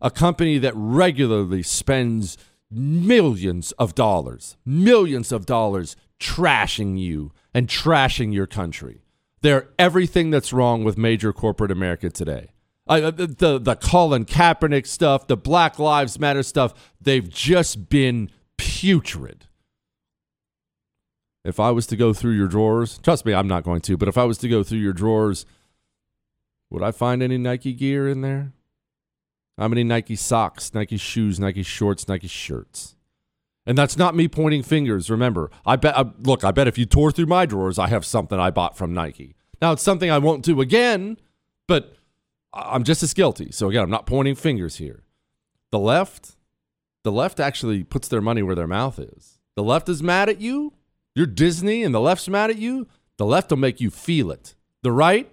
a 0.00 0.10
company 0.10 0.58
that 0.58 0.72
regularly 0.76 1.62
spends 1.62 2.38
millions 2.70 3.72
of 3.72 3.94
dollars, 3.94 4.56
millions 4.64 5.32
of 5.32 5.44
dollars 5.44 5.96
trashing 6.20 6.98
you 6.98 7.32
and 7.52 7.68
trashing 7.68 8.32
your 8.32 8.46
country. 8.46 9.02
They're 9.42 9.68
everything 9.78 10.30
that's 10.30 10.52
wrong 10.52 10.84
with 10.84 10.96
major 10.96 11.32
corporate 11.32 11.72
America 11.72 12.10
today. 12.10 12.50
Uh, 12.86 13.10
the, 13.10 13.58
the 13.58 13.76
Colin 13.76 14.24
Kaepernick 14.24 14.86
stuff, 14.86 15.26
the 15.26 15.36
Black 15.36 15.78
Lives 15.78 16.18
Matter 16.18 16.42
stuff, 16.42 16.92
they've 17.00 17.28
just 17.28 17.88
been 17.88 18.30
putrid 18.56 19.46
if 21.44 21.60
I 21.60 21.70
was 21.70 21.86
to 21.88 21.96
go 21.96 22.12
through 22.12 22.32
your 22.32 22.48
drawers, 22.48 22.98
trust 22.98 23.26
me, 23.26 23.34
I'm 23.34 23.48
not 23.48 23.64
going 23.64 23.80
to, 23.82 23.96
but 23.96 24.08
if 24.08 24.16
I 24.16 24.24
was 24.24 24.38
to 24.38 24.48
go 24.48 24.62
through 24.62 24.78
your 24.78 24.92
drawers, 24.92 25.44
would 26.70 26.82
I 26.82 26.90
find 26.90 27.22
any 27.22 27.38
Nike 27.38 27.72
gear 27.72 28.08
in 28.08 28.22
there? 28.22 28.52
How 29.58 29.68
many 29.68 29.84
Nike 29.84 30.16
socks, 30.16 30.74
Nike 30.74 30.96
shoes, 30.96 31.38
Nike 31.38 31.62
shorts, 31.62 32.08
Nike 32.08 32.26
shirts? 32.26 32.96
And 33.66 33.78
that's 33.78 33.96
not 33.96 34.14
me 34.14 34.28
pointing 34.28 34.62
fingers. 34.62 35.08
Remember, 35.08 35.50
I 35.64 35.76
bet. 35.76 35.96
Uh, 35.96 36.06
look, 36.20 36.44
I 36.44 36.50
bet 36.50 36.68
if 36.68 36.76
you 36.76 36.84
tore 36.84 37.10
through 37.10 37.26
my 37.26 37.46
drawers, 37.46 37.78
I 37.78 37.86
have 37.88 38.04
something 38.04 38.38
I 38.38 38.50
bought 38.50 38.76
from 38.76 38.92
Nike. 38.92 39.36
Now 39.62 39.72
it's 39.72 39.82
something 39.82 40.10
I 40.10 40.18
won't 40.18 40.44
do 40.44 40.60
again, 40.60 41.16
but 41.66 41.96
I'm 42.52 42.84
just 42.84 43.02
as 43.02 43.14
guilty. 43.14 43.50
So 43.52 43.70
again, 43.70 43.82
I'm 43.82 43.90
not 43.90 44.06
pointing 44.06 44.34
fingers 44.34 44.76
here. 44.76 45.04
The 45.70 45.78
left, 45.78 46.36
the 47.04 47.12
left 47.12 47.40
actually 47.40 47.84
puts 47.84 48.08
their 48.08 48.20
money 48.20 48.42
where 48.42 48.54
their 48.54 48.66
mouth 48.66 48.98
is. 48.98 49.38
The 49.56 49.62
left 49.62 49.88
is 49.88 50.02
mad 50.02 50.28
at 50.28 50.40
you. 50.40 50.74
You're 51.14 51.26
Disney 51.26 51.82
and 51.82 51.94
the 51.94 52.00
left's 52.00 52.28
mad 52.28 52.50
at 52.50 52.58
you, 52.58 52.86
the 53.18 53.26
left 53.26 53.50
will 53.50 53.58
make 53.58 53.80
you 53.80 53.90
feel 53.90 54.30
it. 54.30 54.54
The 54.82 54.92
right, 54.92 55.30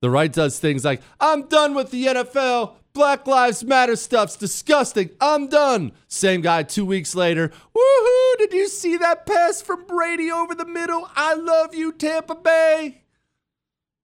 the 0.00 0.10
right 0.10 0.32
does 0.32 0.58
things 0.58 0.84
like, 0.84 1.02
I'm 1.20 1.48
done 1.48 1.74
with 1.74 1.90
the 1.90 2.06
NFL. 2.06 2.74
Black 2.92 3.26
Lives 3.26 3.62
Matter 3.62 3.96
stuff's 3.96 4.36
disgusting. 4.36 5.10
I'm 5.20 5.48
done. 5.48 5.92
Same 6.08 6.40
guy 6.40 6.62
two 6.62 6.86
weeks 6.86 7.14
later. 7.14 7.48
Woohoo! 7.48 8.38
Did 8.38 8.54
you 8.54 8.68
see 8.68 8.96
that 8.96 9.26
pass 9.26 9.60
from 9.60 9.84
Brady 9.84 10.30
over 10.30 10.54
the 10.54 10.64
middle? 10.64 11.06
I 11.14 11.34
love 11.34 11.74
you, 11.74 11.92
Tampa 11.92 12.36
Bay. 12.36 13.02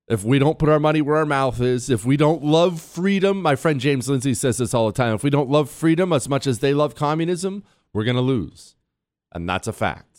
If 0.09 0.25
we 0.25 0.39
don't 0.39 0.59
put 0.59 0.69
our 0.69 0.81
money 0.81 1.01
where 1.01 1.17
our 1.17 1.25
mouth 1.25 1.61
is, 1.61 1.89
if 1.89 2.05
we 2.05 2.19
don't 2.19 2.45
love 2.45 2.83
freedom, 2.83 3.41
my 3.41 3.57
friend 3.57 3.81
James 3.81 4.11
Lindsay 4.11 4.35
says 4.35 4.59
this 4.59 4.75
all 4.75 4.89
the 4.89 4.93
time. 4.93 5.15
If 5.15 5.23
we 5.23 5.31
don't 5.31 5.49
love 5.49 5.71
freedom 5.71 6.13
as 6.13 6.29
much 6.29 6.47
as 6.47 6.59
they 6.59 6.75
love 6.75 6.95
communism, 6.95 7.65
we're 7.95 8.05
going 8.05 8.17
to 8.17 8.23
lose. 8.23 8.75
And 9.33 9.49
that's 9.49 9.69
a 9.69 9.73
fact. 9.73 10.12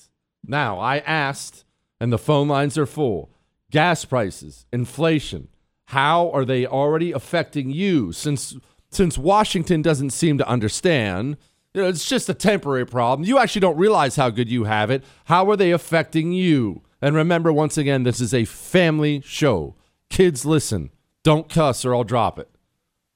Now, 0.46 0.80
I 0.80 0.98
asked, 1.00 1.66
and 2.00 2.12
the 2.12 2.18
phone 2.18 2.48
lines 2.48 2.78
are 2.78 2.86
full 2.86 3.30
gas 3.72 4.06
prices, 4.06 4.68
inflation. 4.72 5.48
How 5.86 6.30
are 6.30 6.46
they 6.46 6.66
already 6.66 7.12
affecting 7.12 7.72
you? 7.72 8.12
Since, 8.12 8.56
since 8.92 9.18
Washington 9.18 9.82
doesn't 9.82 10.12
seem 10.12 10.38
to 10.38 10.48
understand, 10.48 11.38
you 11.74 11.82
know, 11.82 11.90
it's 11.90 12.08
just 12.08 12.30
a 12.30 12.36
temporary 12.36 12.86
problem. 12.86 13.28
You 13.28 13.40
actually 13.40 13.62
don't 13.62 13.78
realize 13.78 14.16
how 14.16 14.30
good 14.30 14.50
you 14.50 14.66
have 14.66 14.92
it. 14.92 15.04
How 15.26 15.50
are 15.50 15.58
they 15.58 15.72
affecting 15.72 16.32
you? 16.34 16.84
And 17.02 17.16
remember, 17.16 17.52
once 17.52 17.78
again, 17.78 18.04
this 18.04 18.22
is 18.22 18.34
a 18.34 18.46
family 18.46 19.22
show. 19.26 19.76
Kids, 20.10 20.46
listen. 20.46 20.92
Don't 21.24 21.50
cuss 21.50 21.84
or 21.84 21.96
I'll 21.96 22.04
drop 22.04 22.38
it. 22.38 22.50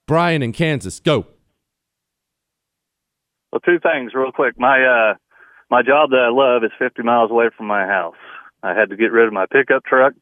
Brian 0.07 0.41
in 0.41 0.53
Kansas, 0.53 0.99
go. 0.99 1.27
Well, 3.51 3.59
two 3.59 3.79
things 3.79 4.13
real 4.15 4.31
quick. 4.31 4.59
My 4.59 4.83
uh, 4.83 5.13
my 5.69 5.81
job 5.81 6.11
that 6.11 6.19
I 6.19 6.29
love 6.29 6.63
is 6.63 6.71
50 6.79 7.03
miles 7.03 7.31
away 7.31 7.49
from 7.55 7.67
my 7.67 7.85
house. 7.85 8.15
I 8.63 8.73
had 8.73 8.89
to 8.89 8.95
get 8.95 9.11
rid 9.11 9.27
of 9.27 9.33
my 9.33 9.45
pickup 9.51 9.83
truck 9.85 10.13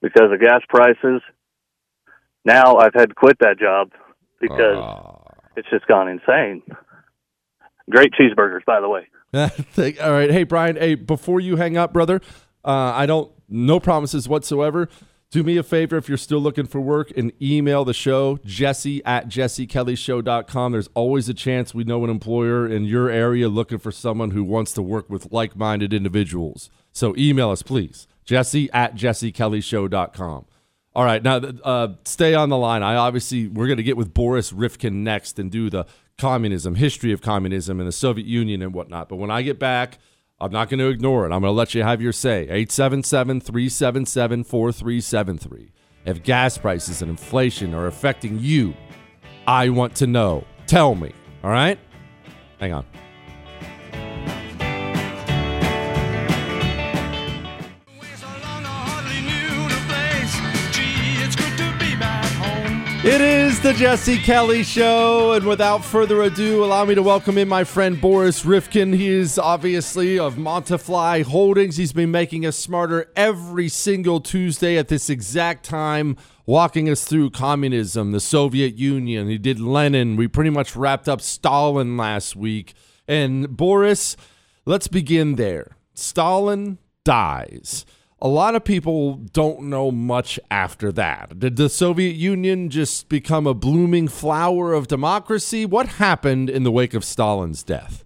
because 0.00 0.32
of 0.32 0.40
gas 0.40 0.62
prices. 0.68 1.22
Now 2.44 2.76
I've 2.76 2.94
had 2.94 3.10
to 3.10 3.14
quit 3.14 3.38
that 3.40 3.58
job 3.58 3.90
because 4.40 4.76
uh. 4.76 5.44
it's 5.56 5.68
just 5.70 5.86
gone 5.86 6.08
insane. 6.08 6.62
Great 7.90 8.12
cheeseburgers, 8.12 8.64
by 8.64 8.80
the 8.80 8.88
way. 8.88 9.08
All 10.02 10.12
right. 10.12 10.30
Hey, 10.30 10.44
Brian, 10.44 10.76
hey, 10.76 10.94
before 10.94 11.40
you 11.40 11.56
hang 11.56 11.76
up, 11.76 11.92
brother, 11.92 12.20
uh, 12.64 12.92
I 12.94 13.06
don't, 13.06 13.32
no 13.48 13.80
promises 13.80 14.28
whatsoever. 14.28 14.88
Do 15.32 15.42
me 15.42 15.56
a 15.56 15.62
favor 15.62 15.96
if 15.96 16.10
you're 16.10 16.18
still 16.18 16.40
looking 16.40 16.66
for 16.66 16.78
work 16.78 17.10
and 17.16 17.32
email 17.40 17.86
the 17.86 17.94
show, 17.94 18.38
jesse 18.44 19.02
at 19.06 19.28
jessekellyshow.com. 19.30 20.72
There's 20.72 20.90
always 20.92 21.26
a 21.26 21.32
chance 21.32 21.72
we 21.72 21.84
know 21.84 22.04
an 22.04 22.10
employer 22.10 22.68
in 22.68 22.84
your 22.84 23.08
area 23.08 23.48
looking 23.48 23.78
for 23.78 23.90
someone 23.90 24.32
who 24.32 24.44
wants 24.44 24.74
to 24.74 24.82
work 24.82 25.08
with 25.08 25.32
like 25.32 25.56
minded 25.56 25.94
individuals. 25.94 26.68
So 26.92 27.16
email 27.16 27.48
us, 27.48 27.62
please, 27.62 28.06
jesse 28.26 28.70
at 28.74 28.94
jessekellyshow.com. 28.94 30.44
All 30.94 31.04
right, 31.04 31.22
now 31.22 31.36
uh, 31.36 31.94
stay 32.04 32.34
on 32.34 32.50
the 32.50 32.58
line. 32.58 32.82
I 32.82 32.96
obviously, 32.96 33.48
we're 33.48 33.68
going 33.68 33.78
to 33.78 33.82
get 33.82 33.96
with 33.96 34.12
Boris 34.12 34.52
Rifkin 34.52 35.02
next 35.02 35.38
and 35.38 35.50
do 35.50 35.70
the 35.70 35.86
communism, 36.18 36.74
history 36.74 37.10
of 37.10 37.22
communism 37.22 37.80
and 37.80 37.88
the 37.88 37.92
Soviet 37.92 38.26
Union 38.26 38.60
and 38.60 38.74
whatnot. 38.74 39.08
But 39.08 39.16
when 39.16 39.30
I 39.30 39.40
get 39.40 39.58
back, 39.58 39.96
I'm 40.42 40.50
not 40.50 40.68
going 40.68 40.80
to 40.80 40.88
ignore 40.88 41.24
it. 41.24 41.26
I'm 41.26 41.40
going 41.40 41.44
to 41.44 41.50
let 41.52 41.72
you 41.72 41.84
have 41.84 42.02
your 42.02 42.12
say. 42.12 42.42
877 42.42 43.40
377 43.42 44.42
4373. 44.42 45.72
If 46.04 46.24
gas 46.24 46.58
prices 46.58 47.00
and 47.00 47.10
inflation 47.12 47.74
are 47.74 47.86
affecting 47.86 48.40
you, 48.40 48.74
I 49.46 49.68
want 49.68 49.94
to 49.96 50.08
know. 50.08 50.44
Tell 50.66 50.96
me. 50.96 51.12
All 51.44 51.50
right? 51.50 51.78
Hang 52.58 52.72
on. 52.72 52.84
It 63.04 63.20
is 63.20 63.58
the 63.58 63.72
Jesse 63.72 64.16
Kelly 64.16 64.62
Show, 64.62 65.32
and 65.32 65.44
without 65.44 65.84
further 65.84 66.22
ado, 66.22 66.64
allow 66.64 66.84
me 66.84 66.94
to 66.94 67.02
welcome 67.02 67.36
in 67.36 67.48
my 67.48 67.64
friend 67.64 68.00
Boris 68.00 68.44
Rifkin. 68.44 68.92
He 68.92 69.08
is 69.08 69.40
obviously 69.40 70.20
of 70.20 70.36
Montafly 70.36 71.24
Holdings. 71.24 71.76
He's 71.76 71.92
been 71.92 72.12
making 72.12 72.46
us 72.46 72.56
smarter 72.56 73.10
every 73.16 73.68
single 73.68 74.20
Tuesday 74.20 74.78
at 74.78 74.86
this 74.86 75.10
exact 75.10 75.64
time, 75.64 76.16
walking 76.46 76.88
us 76.88 77.04
through 77.04 77.30
communism, 77.30 78.12
the 78.12 78.20
Soviet 78.20 78.76
Union. 78.76 79.28
He 79.28 79.36
did 79.36 79.58
Lenin. 79.58 80.14
We 80.14 80.28
pretty 80.28 80.50
much 80.50 80.76
wrapped 80.76 81.08
up 81.08 81.20
Stalin 81.20 81.96
last 81.96 82.36
week. 82.36 82.72
And 83.08 83.56
Boris, 83.56 84.16
let's 84.64 84.86
begin 84.86 85.34
there. 85.34 85.76
Stalin 85.92 86.78
dies 87.04 87.84
a 88.22 88.28
lot 88.28 88.54
of 88.54 88.64
people 88.64 89.14
don't 89.14 89.62
know 89.62 89.90
much 89.90 90.38
after 90.48 90.92
that. 90.92 91.40
Did 91.40 91.56
the 91.56 91.68
Soviet 91.68 92.14
Union 92.14 92.70
just 92.70 93.08
become 93.08 93.48
a 93.48 93.52
blooming 93.52 94.06
flower 94.06 94.72
of 94.72 94.86
democracy? 94.86 95.66
What 95.66 95.88
happened 95.88 96.48
in 96.48 96.62
the 96.62 96.70
wake 96.70 96.94
of 96.94 97.04
Stalin's 97.04 97.64
death? 97.64 98.04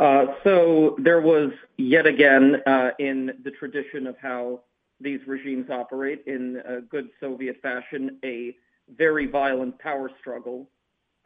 Uh, 0.00 0.26
so 0.42 0.96
there 0.98 1.20
was 1.20 1.52
yet 1.76 2.06
again, 2.06 2.62
uh, 2.66 2.92
in 2.98 3.32
the 3.44 3.50
tradition 3.50 4.06
of 4.06 4.16
how 4.16 4.60
these 4.98 5.20
regimes 5.26 5.68
operate 5.68 6.22
in 6.26 6.62
a 6.66 6.80
good 6.80 7.10
Soviet 7.20 7.60
fashion, 7.60 8.18
a 8.24 8.56
very 8.96 9.26
violent 9.26 9.78
power 9.78 10.10
struggle 10.20 10.70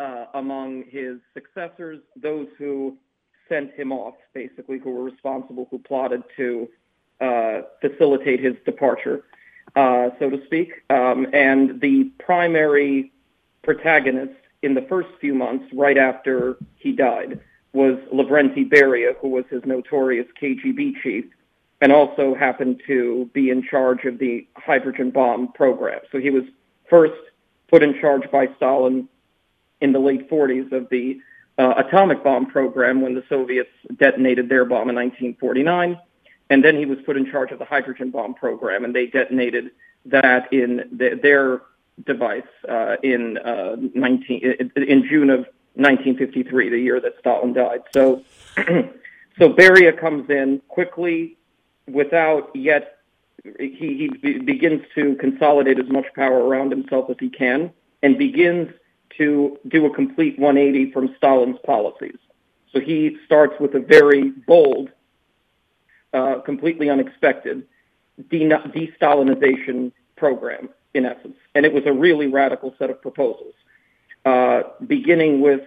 uh, 0.01 0.27
among 0.35 0.83
his 0.91 1.19
successors, 1.35 2.01
those 2.17 2.49
who 2.59 2.99
sent 3.49 3.73
him 3.75 3.93
off, 3.93 4.15
basically, 4.35 4.79
who 4.79 4.91
were 4.91 5.05
responsible, 5.05 5.69
who 5.71 5.79
plotted 5.79 6.23
to 6.37 6.69
uh, 7.21 7.63
facilitate 7.81 8.41
his 8.41 8.55
departure. 8.65 9.25
uh, 9.77 10.11
so 10.19 10.31
to 10.31 10.45
speak. 10.47 10.83
Um, 10.91 11.27
and 11.33 11.81
the 11.81 12.05
primary 12.19 13.13
protagonist 13.63 14.35
in 14.63 14.75
the 14.75 14.83
first 14.83 15.09
few 15.21 15.35
months, 15.35 15.67
right 15.73 15.99
after 15.99 16.57
he 16.77 16.93
died, 16.93 17.41
was 17.73 17.99
Lavrenti 18.13 18.69
Beria, 18.69 19.15
who 19.21 19.29
was 19.29 19.45
his 19.51 19.63
notorious 19.65 20.27
KGB 20.41 20.95
chief, 21.03 21.27
and 21.81 21.93
also 21.93 22.35
happened 22.35 22.83
to 22.87 23.31
be 23.33 23.51
in 23.51 23.63
charge 23.63 24.05
of 24.05 24.19
the 24.19 24.47
hydrogen 24.57 25.11
bomb 25.11 25.53
program. 25.53 26.01
So 26.11 26.19
he 26.19 26.31
was 26.31 26.45
first 26.91 27.21
put 27.69 27.83
in 27.83 28.01
charge 28.01 28.29
by 28.33 28.49
Stalin 28.57 29.09
in 29.81 29.93
the 29.93 30.01
late 30.01 30.29
40s 30.29 30.73
of 30.73 30.89
the 30.91 31.21
uh, 31.57 31.75
atomic 31.77 32.25
bomb 32.25 32.47
program 32.47 33.01
when 33.01 33.15
the 33.15 33.23
Soviets 33.29 33.71
detonated 33.97 34.49
their 34.49 34.65
bomb 34.65 34.89
in 34.89 34.97
1949. 34.97 35.99
And 36.51 36.65
then 36.65 36.77
he 36.77 36.87
was 36.87 36.99
put 37.05 37.17
in 37.17 37.31
charge 37.31 37.51
of 37.53 37.59
the 37.59 37.65
hydrogen 37.65 38.11
bomb 38.11 38.35
program, 38.35 38.85
and 38.85 38.95
they 38.95 39.07
detonated 39.07 39.71
that 40.07 40.53
in 40.53 40.89
the, 40.93 41.19
their 41.21 41.63
device 42.05 42.43
uh, 42.69 42.97
in 43.03 43.39
uh, 43.39 43.77
19 43.95 44.71
in 44.77 45.09
June 45.09 45.31
of 45.31 45.41
1953, 45.75 46.71
the 46.71 46.79
year 46.79 47.01
that 47.01 47.15
Stalin 47.21 47.53
died. 47.53 47.83
So, 47.93 48.23
so 48.57 49.53
Beria 49.53 49.99
comes 49.99 50.29
in 50.31 50.61
quickly, 50.69 51.37
without 51.87 52.55
yet. 52.55 52.95
He, 53.59 54.11
he 54.21 54.39
begins 54.39 54.83
to 54.97 55.15
consolidate 55.15 55.79
as 55.79 55.89
much 55.89 56.07
power 56.15 56.45
around 56.45 56.73
himself 56.73 57.09
as 57.09 57.17
he 57.21 57.31
can, 57.31 57.71
and 58.03 58.19
begins 58.19 58.69
to 59.17 59.59
do 59.69 59.87
a 59.87 59.95
complete 59.95 60.39
180 60.39 60.93
from 60.93 61.15
Stalin's 61.17 61.59
policies. 61.65 62.19
So 62.73 62.81
he 62.81 63.17
starts 63.25 63.55
with 63.61 63.75
a 63.75 63.81
very 63.81 64.31
bold, 64.31 64.91
uh, 66.13 66.41
completely 66.41 66.91
unexpected 66.91 67.67
de-Stalinization 68.31 69.93
program, 70.17 70.69
in 70.95 71.07
essence. 71.07 71.37
And 71.55 71.65
it 71.65 71.73
was 71.73 71.85
a 71.87 71.93
really 71.93 72.27
radical 72.27 72.75
set 72.79 72.91
of 72.91 73.01
proposals, 73.01 73.55
uh, 74.25 74.63
beginning 74.87 75.41
with 75.41 75.63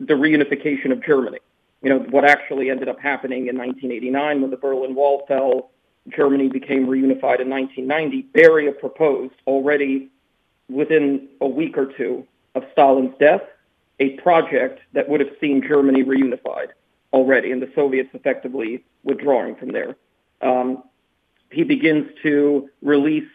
the 0.00 0.14
reunification 0.14 0.90
of 0.90 1.04
Germany. 1.04 1.38
You 1.82 1.90
know, 1.90 1.98
what 1.98 2.24
actually 2.24 2.70
ended 2.70 2.88
up 2.88 2.98
happening 2.98 3.46
in 3.46 3.56
1989 3.56 4.40
when 4.40 4.50
the 4.50 4.56
Berlin 4.56 4.94
Wall 4.94 5.24
fell, 5.28 5.70
Germany 6.08 6.48
became 6.48 6.86
reunified 6.86 7.40
in 7.40 7.50
1990. 7.50 8.28
Beria 8.34 8.78
proposed 8.78 9.34
already 9.46 10.10
within 10.68 11.28
a 11.40 11.46
week 11.46 11.76
or 11.76 11.86
two 11.86 12.26
of 12.54 12.64
Stalin's 12.72 13.14
death 13.18 13.42
a 14.00 14.10
project 14.16 14.80
that 14.92 15.08
would 15.08 15.20
have 15.20 15.30
seen 15.40 15.62
Germany 15.66 16.02
reunified 16.02 16.68
already, 17.14 17.52
and 17.52 17.62
the 17.62 17.70
Soviets 17.76 18.10
effectively 18.12 18.84
withdrawing 19.04 19.54
from 19.54 19.70
there. 19.70 19.96
Um, 20.42 20.82
he 21.50 21.62
begins 21.62 22.08
to 22.24 22.68
release 22.82 23.30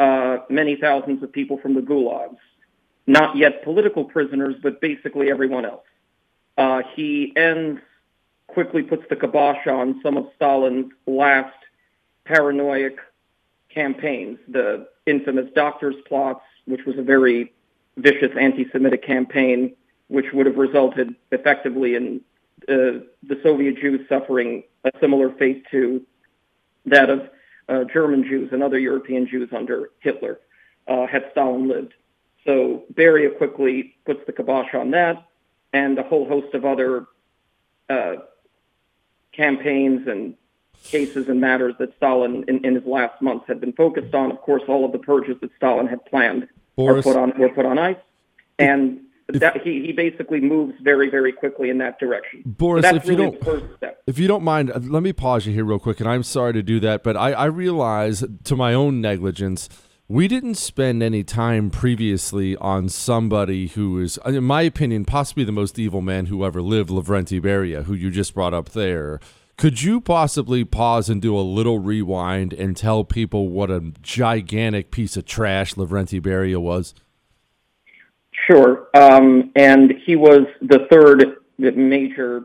uh, 0.00 0.38
many 0.50 0.74
thousands 0.74 1.22
of 1.22 1.32
people 1.32 1.56
from 1.58 1.74
the 1.74 1.80
gulags, 1.80 2.42
not 3.06 3.36
yet 3.36 3.62
political 3.62 4.04
prisoners, 4.04 4.56
but 4.60 4.80
basically 4.80 5.30
everyone 5.30 5.64
else. 5.64 5.86
Uh, 6.58 6.82
he 6.96 7.32
ends, 7.36 7.80
quickly 8.48 8.82
puts 8.82 9.04
the 9.08 9.16
kibosh 9.16 9.66
on 9.68 10.00
some 10.02 10.16
of 10.16 10.26
Stalin's 10.34 10.90
last 11.06 11.54
paranoid 12.24 12.96
campaigns, 13.72 14.38
the 14.48 14.88
infamous 15.06 15.48
doctor's 15.54 15.94
plots, 16.08 16.42
which 16.64 16.84
was 16.84 16.98
a 16.98 17.02
very 17.02 17.52
vicious 17.96 18.32
anti-Semitic 18.38 19.02
campaign, 19.06 19.76
which 20.08 20.26
would 20.32 20.46
have 20.46 20.56
resulted 20.56 21.14
effectively 21.30 21.94
in 21.94 22.20
uh, 22.62 23.04
the 23.22 23.38
Soviet 23.42 23.76
Jews 23.78 24.00
suffering 24.08 24.64
a 24.84 24.90
similar 25.00 25.30
fate 25.30 25.64
to 25.70 26.04
that 26.86 27.10
of 27.10 27.30
uh, 27.68 27.84
German 27.92 28.24
Jews 28.24 28.50
and 28.52 28.62
other 28.62 28.78
European 28.78 29.26
Jews 29.26 29.50
under 29.52 29.90
Hitler 30.00 30.40
uh, 30.86 31.06
had 31.06 31.28
Stalin 31.32 31.68
lived. 31.68 31.94
So 32.44 32.84
Beria 32.94 33.36
quickly 33.36 33.96
puts 34.04 34.20
the 34.26 34.32
kibosh 34.32 34.74
on 34.74 34.92
that, 34.92 35.26
and 35.72 35.98
a 35.98 36.02
whole 36.04 36.28
host 36.28 36.54
of 36.54 36.64
other 36.64 37.06
uh, 37.90 38.16
campaigns 39.32 40.06
and 40.06 40.34
cases 40.84 41.28
and 41.28 41.40
matters 41.40 41.74
that 41.78 41.96
Stalin 41.96 42.44
in, 42.46 42.64
in, 42.64 42.76
his 42.76 42.84
last 42.84 43.20
months 43.20 43.46
had 43.48 43.60
been 43.60 43.72
focused 43.72 44.14
on. 44.14 44.30
Of 44.30 44.40
course, 44.40 44.62
all 44.68 44.84
of 44.84 44.92
the 44.92 44.98
purges 44.98 45.36
that 45.40 45.50
Stalin 45.56 45.88
had 45.88 46.04
planned 46.04 46.48
Boris, 46.76 47.04
were 47.04 47.12
put 47.12 47.18
on 47.18 47.38
were 47.38 47.48
put 47.48 47.66
on 47.66 47.78
ice, 47.78 47.96
and 48.58 49.00
that, 49.28 49.62
he 49.62 49.86
he 49.86 49.92
basically 49.92 50.40
moves 50.40 50.74
very 50.82 51.10
very 51.10 51.32
quickly 51.32 51.70
in 51.70 51.78
that 51.78 51.98
direction. 51.98 52.42
Boris, 52.44 52.88
so 52.88 52.96
if 52.96 53.08
really 53.08 53.24
you 53.24 53.38
don't 53.40 53.96
if 54.06 54.18
you 54.18 54.28
don't 54.28 54.44
mind, 54.44 54.70
uh, 54.70 54.78
let 54.82 55.02
me 55.02 55.12
pause 55.12 55.46
you 55.46 55.52
here 55.52 55.64
real 55.64 55.80
quick, 55.80 55.98
and 56.00 56.08
I'm 56.08 56.22
sorry 56.22 56.52
to 56.52 56.62
do 56.62 56.78
that, 56.80 57.02
but 57.02 57.16
I, 57.16 57.32
I 57.32 57.44
realize 57.46 58.24
to 58.44 58.56
my 58.56 58.72
own 58.72 59.00
negligence. 59.00 59.68
We 60.08 60.28
didn't 60.28 60.54
spend 60.54 61.02
any 61.02 61.24
time 61.24 61.68
previously 61.68 62.56
on 62.58 62.88
somebody 62.88 63.66
who 63.66 63.98
is, 63.98 64.20
in 64.24 64.44
my 64.44 64.62
opinion, 64.62 65.04
possibly 65.04 65.42
the 65.42 65.50
most 65.50 65.80
evil 65.80 66.00
man 66.00 66.26
who 66.26 66.44
ever 66.44 66.62
lived, 66.62 66.90
Lavrenti 66.90 67.40
Beria, 67.40 67.82
who 67.82 67.94
you 67.94 68.12
just 68.12 68.32
brought 68.32 68.54
up 68.54 68.68
there. 68.68 69.18
Could 69.56 69.82
you 69.82 70.00
possibly 70.00 70.64
pause 70.64 71.08
and 71.08 71.20
do 71.20 71.36
a 71.36 71.40
little 71.40 71.80
rewind 71.80 72.52
and 72.52 72.76
tell 72.76 73.02
people 73.02 73.48
what 73.48 73.68
a 73.68 73.92
gigantic 74.00 74.92
piece 74.92 75.16
of 75.16 75.24
trash 75.24 75.74
Lavrenti 75.74 76.20
Beria 76.20 76.58
was? 76.58 76.94
Sure. 78.46 78.88
Um, 78.94 79.50
and 79.56 79.92
he 80.04 80.14
was 80.14 80.46
the 80.62 80.86
third 80.90 81.36
major 81.58 82.44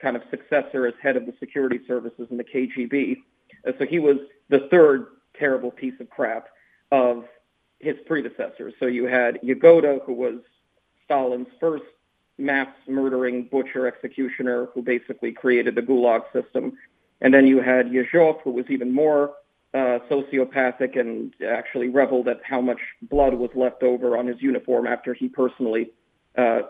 kind 0.00 0.16
of 0.16 0.22
successor 0.30 0.86
as 0.86 0.94
head 1.02 1.16
of 1.16 1.26
the 1.26 1.34
security 1.40 1.80
services 1.86 2.28
in 2.30 2.36
the 2.36 2.44
KGB. 2.44 3.16
Uh, 3.66 3.72
so 3.78 3.84
he 3.84 3.98
was 3.98 4.18
the 4.48 4.68
third 4.70 5.06
terrible 5.36 5.70
piece 5.70 5.94
of 6.00 6.08
crap 6.08 6.48
of 6.92 7.24
his 7.80 7.96
predecessors. 8.06 8.74
So 8.78 8.86
you 8.86 9.06
had 9.06 9.40
Yagoda, 9.42 10.04
who 10.04 10.12
was 10.12 10.36
Stalin's 11.04 11.48
first 11.58 11.84
mass 12.38 12.68
murdering 12.86 13.44
butcher 13.44 13.86
executioner 13.86 14.66
who 14.72 14.82
basically 14.82 15.32
created 15.32 15.74
the 15.74 15.82
Gulag 15.82 16.22
system. 16.32 16.72
And 17.20 17.34
then 17.34 17.46
you 17.46 17.60
had 17.60 17.86
Yezhov, 17.86 18.40
who 18.42 18.50
was 18.50 18.66
even 18.68 18.92
more 18.92 19.32
uh, 19.72 19.98
sociopathic 20.10 20.98
and 20.98 21.32
actually 21.46 21.88
reveled 21.88 22.28
at 22.28 22.40
how 22.42 22.60
much 22.60 22.80
blood 23.02 23.34
was 23.34 23.50
left 23.54 23.82
over 23.82 24.16
on 24.16 24.26
his 24.26 24.40
uniform 24.42 24.86
after 24.86 25.14
he 25.14 25.28
personally 25.28 25.90
uh, 26.36 26.62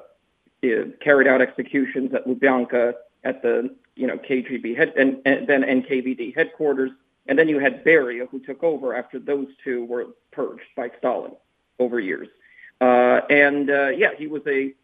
carried 1.00 1.26
out 1.26 1.40
executions 1.40 2.12
at 2.12 2.26
Lubyanka 2.26 2.94
at 3.24 3.42
the 3.42 3.74
you 3.96 4.06
know 4.06 4.16
KGB 4.16 4.76
head 4.76 4.92
and, 4.96 5.20
and 5.24 5.46
then 5.46 5.62
NKVD 5.62 6.34
headquarters. 6.34 6.90
And 7.26 7.38
then 7.38 7.48
you 7.48 7.58
had 7.58 7.84
Beria, 7.84 8.28
who 8.28 8.40
took 8.40 8.62
over 8.64 8.94
after 8.94 9.18
those 9.18 9.46
two 9.62 9.84
were 9.84 10.06
purged 10.32 10.64
by 10.76 10.90
Stalin 10.98 11.32
over 11.78 12.00
years. 12.00 12.28
Uh, 12.80 13.20
and 13.30 13.70
uh, 13.70 13.88
yeah, 13.88 14.10
he 14.16 14.26
was 14.26 14.42
a 14.46 14.74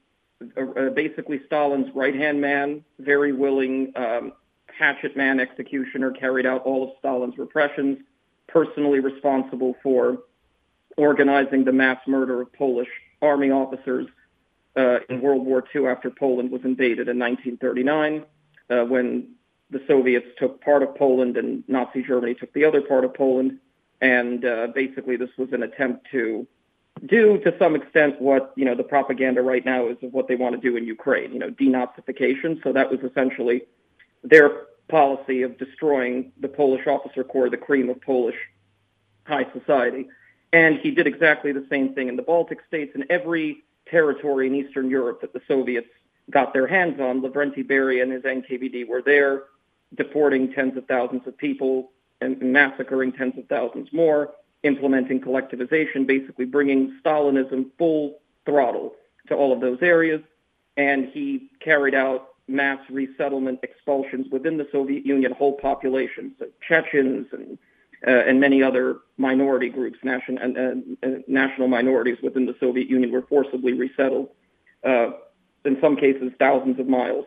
uh, 0.57 0.90
basically 0.90 1.40
Stalin's 1.46 1.94
right-hand 1.94 2.40
man, 2.40 2.85
very 2.98 3.33
willing 3.33 3.92
um, 3.96 4.33
hatchet 4.79 5.17
man 5.17 5.41
executioner, 5.41 6.11
carried 6.11 6.47
out 6.47 6.62
all 6.62 6.85
of 6.85 6.91
Stalin's 6.99 7.39
repressions, 7.39 7.99
personally 8.49 9.01
responsible 9.01 9.75
for 9.83 10.19
organizing 10.97 11.65
the 11.65 11.73
mass 11.73 11.99
murder 12.07 12.41
of 12.41 12.53
Polish 12.53 12.89
army 13.23 13.51
officers 13.51 14.07
uh, 14.77 14.99
in 15.09 15.21
World 15.21 15.45
War 15.45 15.65
II 15.75 15.87
after 15.87 16.11
Poland 16.11 16.51
was 16.51 16.62
invaded 16.65 17.09
in 17.09 17.19
1939, 17.19 18.25
uh, 18.69 18.85
when 18.85 19.29
the 19.71 19.83
Soviets 19.89 20.27
took 20.39 20.61
part 20.62 20.83
of 20.83 20.95
Poland 20.95 21.37
and 21.37 21.65
Nazi 21.67 22.03
Germany 22.03 22.35
took 22.35 22.53
the 22.53 22.65
other 22.65 22.81
part 22.81 23.05
of 23.05 23.15
Poland. 23.15 23.59
And 24.01 24.45
uh, 24.45 24.69
basically, 24.75 25.17
this 25.17 25.31
was 25.39 25.49
an 25.53 25.62
attempt 25.62 26.07
to 26.12 26.47
do 27.05 27.39
to 27.39 27.55
some 27.59 27.75
extent 27.75 28.21
what 28.21 28.53
you 28.57 28.65
know 28.65 28.75
the 28.75 28.83
propaganda 28.83 29.43
right 29.43 29.65
now 29.65 29.89
is 29.89 29.97
of 30.03 30.12
what 30.12 30.29
they 30.29 30.37
want 30.37 30.55
to 30.55 30.61
do 30.61 30.77
in 30.77 30.87
Ukraine. 30.87 31.33
You 31.33 31.39
know, 31.39 31.51
denazification. 31.51 32.62
So 32.62 32.73
that 32.75 32.91
was 32.91 33.01
essentially 33.01 33.62
their 34.22 34.66
policy 34.88 35.42
of 35.42 35.59
destroying 35.59 36.33
the 36.40 36.48
Polish 36.48 36.87
officer 36.87 37.24
corps, 37.24 37.50
the 37.50 37.57
cream 37.57 37.88
of 37.88 38.00
Polish 38.00 38.37
high 39.24 39.46
society. 39.52 40.09
And 40.52 40.79
he 40.79 40.90
did 40.90 41.07
exactly 41.07 41.52
the 41.52 41.66
same 41.68 41.94
thing 41.94 42.09
in 42.09 42.16
the 42.16 42.22
Baltic 42.22 42.61
states 42.68 42.92
and 42.94 43.05
every 43.11 43.64
territory 43.90 44.46
in 44.46 44.55
Eastern 44.55 44.88
Europe 44.90 45.20
that 45.20 45.33
the 45.33 45.42
Soviets 45.48 45.88
got 46.31 46.52
their 46.52 46.66
hands 46.66 47.00
on. 47.00 47.20
Lavrenti 47.22 47.66
Beria 47.66 48.02
and 48.02 48.12
his 48.12 48.22
NKVD 48.22 48.87
were 48.87 49.02
there, 49.02 49.44
deporting 49.94 50.52
tens 50.52 50.76
of 50.76 50.87
thousands 50.87 51.26
of 51.26 51.37
people 51.37 51.90
and 52.20 52.40
massacring 52.40 53.12
tens 53.12 53.37
of 53.37 53.46
thousands 53.48 53.92
more 53.92 54.33
implementing 54.62 55.20
collectivization, 55.20 56.07
basically 56.07 56.44
bringing 56.44 56.98
Stalinism 57.05 57.66
full 57.79 58.18
throttle 58.44 58.94
to 59.29 59.35
all 59.35 59.52
of 59.52 59.61
those 59.61 59.79
areas. 59.83 60.22
And 60.76 61.07
he 61.07 61.50
carried 61.61 61.94
out 61.94 62.35
mass 62.49 62.79
resettlement 62.91 63.61
expulsions 63.63 64.27
within 64.31 64.57
the 64.57 64.69
Soviet 64.71 65.05
Union, 65.05 65.33
whole 65.33 65.55
populations, 65.55 66.33
so 66.39 66.47
Chechens 66.67 67.27
and 67.33 67.59
uh, 68.07 68.11
and 68.11 68.41
many 68.41 68.63
other 68.63 68.99
minority 69.17 69.71
groups, 69.71 69.99
national 70.03 70.39
and, 70.43 70.97
uh, 71.03 71.09
national 71.27 71.67
minorities 71.67 72.19
within 72.23 72.45
the 72.47 72.55
Soviet 72.61 72.89
Union 72.89 73.11
were 73.11 73.23
forcibly 73.23 73.73
resettled. 73.73 74.29
Uh, 74.85 75.13
in 75.65 75.79
some 75.81 75.97
cases, 75.97 76.31
thousands 76.39 76.79
of 76.79 76.87
miles 76.87 77.25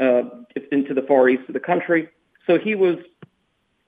uh, 0.00 0.22
into 0.70 0.94
the 0.94 1.02
far 1.02 1.28
east 1.28 1.42
of 1.48 1.54
the 1.54 1.60
country. 1.60 2.08
So 2.46 2.58
he 2.58 2.74
was 2.74 2.96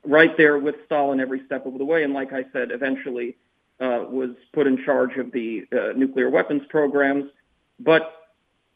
right 0.04 0.36
there 0.36 0.58
with 0.58 0.74
Stalin 0.86 1.20
every 1.20 1.44
step 1.46 1.66
of 1.66 1.78
the 1.78 1.84
way. 1.84 2.02
And 2.02 2.12
like 2.12 2.32
I 2.32 2.44
said, 2.52 2.72
eventually 2.72 3.36
uh, 3.80 4.04
was 4.08 4.30
put 4.52 4.66
in 4.66 4.84
charge 4.84 5.16
of 5.16 5.32
the 5.32 5.64
uh, 5.72 5.92
nuclear 5.96 6.28
weapons 6.30 6.62
programs. 6.68 7.30
But 7.78 8.12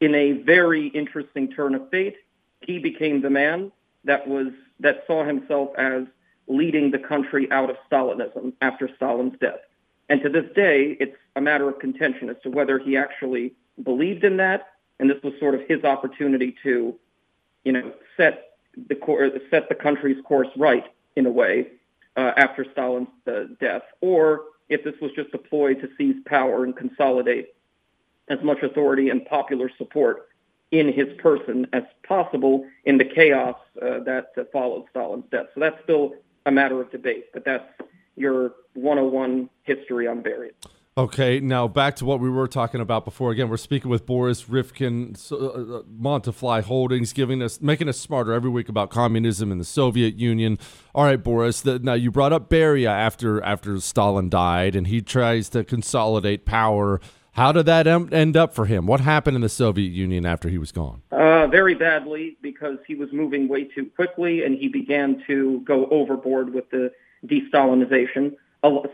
in 0.00 0.14
a 0.14 0.32
very 0.32 0.88
interesting 0.88 1.50
turn 1.52 1.74
of 1.74 1.88
fate, 1.90 2.16
he 2.60 2.78
became 2.78 3.22
the 3.22 3.30
man 3.30 3.72
that 4.04 4.26
was 4.26 4.48
that 4.80 5.04
saw 5.06 5.24
himself 5.24 5.70
as 5.78 6.04
leading 6.48 6.90
the 6.90 6.98
country 6.98 7.50
out 7.50 7.70
of 7.70 7.76
Stalinism 7.90 8.52
after 8.60 8.88
Stalin's 8.96 9.38
death. 9.40 9.60
And 10.08 10.22
to 10.22 10.28
this 10.28 10.44
day, 10.54 10.96
it's 11.00 11.16
a 11.34 11.40
matter 11.40 11.68
of 11.68 11.78
contention 11.78 12.28
as 12.28 12.36
to 12.42 12.50
whether 12.50 12.78
he 12.78 12.96
actually 12.96 13.54
believed 13.82 14.22
in 14.22 14.36
that, 14.36 14.68
and 15.00 15.10
this 15.10 15.20
was 15.22 15.32
sort 15.40 15.54
of 15.54 15.62
his 15.66 15.82
opportunity 15.82 16.54
to, 16.62 16.94
you 17.64 17.72
know, 17.72 17.92
set 18.16 18.56
the 18.88 18.94
cor- 18.94 19.30
set 19.50 19.68
the 19.68 19.74
country's 19.74 20.22
course 20.24 20.48
right 20.56 20.84
in 21.16 21.26
a 21.26 21.30
way 21.30 21.68
uh, 22.16 22.32
after 22.36 22.64
Stalin's 22.72 23.08
uh, 23.26 23.44
death, 23.58 23.82
or 24.00 24.42
if 24.68 24.84
this 24.84 24.94
was 25.00 25.10
just 25.12 25.32
a 25.34 25.38
ploy 25.38 25.74
to 25.74 25.88
seize 25.96 26.16
power 26.26 26.64
and 26.64 26.76
consolidate 26.76 27.54
as 28.28 28.38
much 28.42 28.62
authority 28.62 29.08
and 29.08 29.24
popular 29.26 29.70
support 29.78 30.28
in 30.70 30.92
his 30.92 31.08
person 31.18 31.66
as 31.72 31.84
possible 32.06 32.66
in 32.84 32.98
the 32.98 33.04
chaos 33.04 33.56
uh, 33.80 34.00
that 34.00 34.32
uh, 34.36 34.42
followed 34.52 34.84
Stalin's 34.90 35.24
death. 35.30 35.46
So 35.54 35.60
that's 35.60 35.82
still 35.84 36.14
a 36.44 36.50
matter 36.50 36.80
of 36.80 36.90
debate, 36.90 37.26
but 37.32 37.44
that's 37.44 37.64
your 38.16 38.52
101 38.74 39.48
history 39.62 40.06
on 40.06 40.22
Beria. 40.22 40.50
Okay, 40.98 41.40
now 41.40 41.68
back 41.68 41.96
to 41.96 42.06
what 42.06 42.20
we 42.20 42.30
were 42.30 42.48
talking 42.48 42.80
about 42.80 43.04
before. 43.04 43.30
Again, 43.30 43.50
we're 43.50 43.58
speaking 43.58 43.90
with 43.90 44.06
Boris 44.06 44.48
Rifkin, 44.48 45.14
uh, 45.30 45.36
uh, 45.36 45.82
Montefly 45.82 46.62
Holdings, 46.62 47.12
giving 47.12 47.42
us, 47.42 47.60
making 47.60 47.90
us 47.90 48.00
smarter 48.00 48.32
every 48.32 48.48
week 48.48 48.70
about 48.70 48.88
communism 48.88 49.52
and 49.52 49.60
the 49.60 49.66
Soviet 49.66 50.14
Union. 50.14 50.58
All 50.94 51.04
right, 51.04 51.22
Boris. 51.22 51.60
The, 51.60 51.78
now 51.78 51.92
you 51.92 52.10
brought 52.10 52.32
up 52.32 52.48
Beria 52.48 52.88
after 52.88 53.42
after 53.42 53.78
Stalin 53.78 54.30
died, 54.30 54.74
and 54.74 54.86
he 54.86 55.02
tries 55.02 55.50
to 55.50 55.64
consolidate 55.64 56.46
power. 56.46 56.98
How 57.36 57.52
did 57.52 57.66
that 57.66 57.86
end 57.86 58.36
up 58.36 58.54
for 58.54 58.66
him? 58.66 58.86
What 58.86 59.00
happened 59.00 59.36
in 59.36 59.42
the 59.42 59.48
Soviet 59.48 59.90
Union 59.90 60.26
after 60.26 60.48
he 60.48 60.58
was 60.58 60.72
gone? 60.72 61.02
Uh, 61.12 61.46
very 61.46 61.74
badly, 61.74 62.36
because 62.42 62.78
he 62.86 62.94
was 62.94 63.12
moving 63.12 63.46
way 63.46 63.64
too 63.64 63.86
quickly, 63.94 64.42
and 64.44 64.58
he 64.58 64.68
began 64.68 65.22
to 65.26 65.60
go 65.60 65.86
overboard 65.90 66.52
with 66.52 66.68
the 66.70 66.90
de-Stalinization 67.26 68.36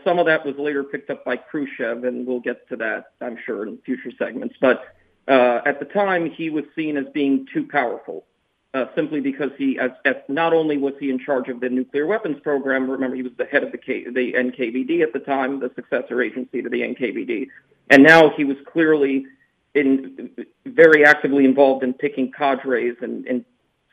some 0.03 0.19
of 0.19 0.25
that 0.25 0.45
was 0.45 0.55
later 0.57 0.83
picked 0.83 1.09
up 1.09 1.23
by 1.25 1.37
Khrushchev, 1.37 2.03
and 2.03 2.25
we'll 2.27 2.39
get 2.39 2.67
to 2.69 2.75
that, 2.77 3.11
I'm 3.21 3.37
sure, 3.45 3.65
in 3.65 3.77
future 3.79 4.11
segments. 4.17 4.55
But 4.59 4.83
uh, 5.27 5.61
at 5.65 5.79
the 5.79 5.85
time, 5.85 6.29
he 6.29 6.49
was 6.49 6.65
seen 6.75 6.97
as 6.97 7.05
being 7.13 7.47
too 7.53 7.65
powerful, 7.65 8.25
uh, 8.73 8.85
simply 8.95 9.19
because 9.19 9.51
he, 9.57 9.79
as, 9.79 9.91
as 10.05 10.15
not 10.27 10.53
only 10.53 10.77
was 10.77 10.93
he 10.99 11.09
in 11.09 11.19
charge 11.19 11.47
of 11.49 11.59
the 11.59 11.69
nuclear 11.69 12.05
weapons 12.05 12.39
program, 12.41 12.89
remember 12.89 13.15
he 13.15 13.23
was 13.23 13.33
the 13.37 13.45
head 13.45 13.63
of 13.63 13.71
the, 13.71 13.77
K, 13.77 14.05
the 14.05 14.33
NKVD 14.33 15.01
at 15.01 15.13
the 15.13 15.19
time, 15.19 15.59
the 15.59 15.71
successor 15.75 16.21
agency 16.21 16.61
to 16.61 16.69
the 16.69 16.81
NKVD, 16.81 17.47
and 17.93 18.01
now 18.01 18.31
he 18.35 18.43
was 18.43 18.57
clearly 18.65 19.27
in 19.75 20.31
very 20.65 21.05
actively 21.05 21.45
involved 21.45 21.83
in 21.83 21.93
picking 21.93 22.31
cadres 22.31 22.97
and, 23.01 23.27
and 23.27 23.45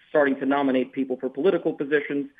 starting 0.09 0.37
to 0.41 0.47
nominate 0.47 0.91
people 0.93 1.19
for 1.21 1.29
political 1.29 1.75
positions. 1.75 2.31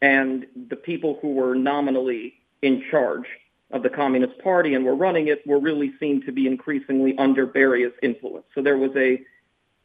And 0.00 0.46
the 0.70 0.76
people 0.76 1.18
who 1.20 1.34
were 1.34 1.54
nominally 1.54 2.32
in 2.62 2.82
charge 2.90 3.26
of 3.70 3.82
the 3.82 3.90
Communist 3.90 4.38
Party 4.42 4.72
and 4.72 4.82
were 4.82 4.96
running 4.96 5.28
it 5.28 5.46
were 5.46 5.60
really 5.60 5.92
seen 6.00 6.24
to 6.24 6.32
be 6.32 6.46
increasingly 6.46 7.14
under 7.18 7.44
Beria's 7.44 7.92
influence. 8.02 8.46
So 8.54 8.62
there 8.62 8.78
was 8.78 8.92
a, 8.96 9.20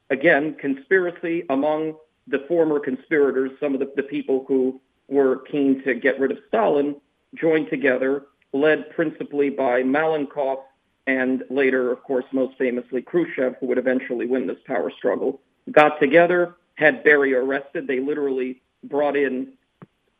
again, 0.09 0.55
conspiracy 0.55 1.43
among 1.49 1.97
the 2.27 2.45
former 2.47 2.79
conspirators, 2.79 3.51
some 3.59 3.73
of 3.73 3.81
the, 3.81 3.91
the 3.97 4.03
people 4.03 4.45
who 4.47 4.79
were 5.09 5.39
keen 5.51 5.83
to 5.83 5.95
get 5.95 6.17
rid 6.17 6.31
of 6.31 6.37
Stalin, 6.47 6.95
joined 7.35 7.69
together, 7.69 8.23
led 8.53 8.89
principally 8.91 9.49
by 9.49 9.83
Malenkov 9.83 10.59
and 11.07 11.43
later, 11.49 11.91
of 11.91 12.03
course, 12.03 12.25
most 12.31 12.57
famously 12.57 13.01
Khrushchev, 13.01 13.55
who 13.59 13.67
would 13.67 13.77
eventually 13.77 14.25
win 14.25 14.47
this 14.47 14.57
power 14.65 14.91
struggle, 14.97 15.41
got 15.71 15.99
together, 15.99 16.55
had 16.75 17.03
Beria 17.03 17.37
arrested. 17.37 17.87
They 17.87 17.99
literally 17.99 18.61
brought 18.83 19.15
in 19.15 19.53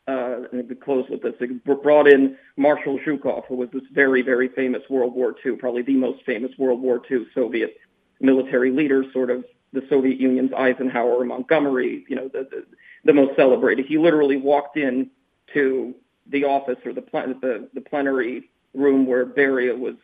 uh, 0.08 0.42
and 0.52 0.80
close 0.80 1.08
with 1.10 1.22
this. 1.22 1.34
They 1.40 1.46
brought 1.46 2.06
in 2.06 2.36
Marshal 2.56 2.98
Zhukov, 3.00 3.46
who 3.46 3.56
was 3.56 3.68
this 3.72 3.82
very, 3.92 4.22
very 4.22 4.48
famous 4.48 4.82
World 4.88 5.14
War 5.14 5.34
II, 5.44 5.56
probably 5.56 5.82
the 5.82 5.96
most 5.96 6.24
famous 6.24 6.52
World 6.58 6.80
War 6.80 7.02
II 7.10 7.26
Soviet 7.34 7.76
military 8.20 8.70
leader, 8.70 9.04
sort 9.12 9.30
of 9.30 9.44
the 9.72 9.82
Soviet 9.90 10.18
Union's 10.20 10.52
Eisenhower 10.52 11.10
or 11.10 11.24
Montgomery, 11.24 12.04
you 12.08 12.16
know, 12.16 12.28
the, 12.28 12.48
the, 12.50 12.64
the 13.04 13.12
most 13.12 13.36
celebrated. 13.36 13.86
He 13.86 13.98
literally 13.98 14.36
walked 14.36 14.76
in 14.76 15.10
to 15.54 15.94
the 16.28 16.44
office 16.44 16.78
or 16.84 16.92
the, 16.92 17.02
plen- 17.02 17.38
the, 17.40 17.68
the 17.74 17.80
plenary 17.80 18.50
room 18.74 19.06
where 19.06 19.26
Beria 19.26 19.76
was 19.76 19.96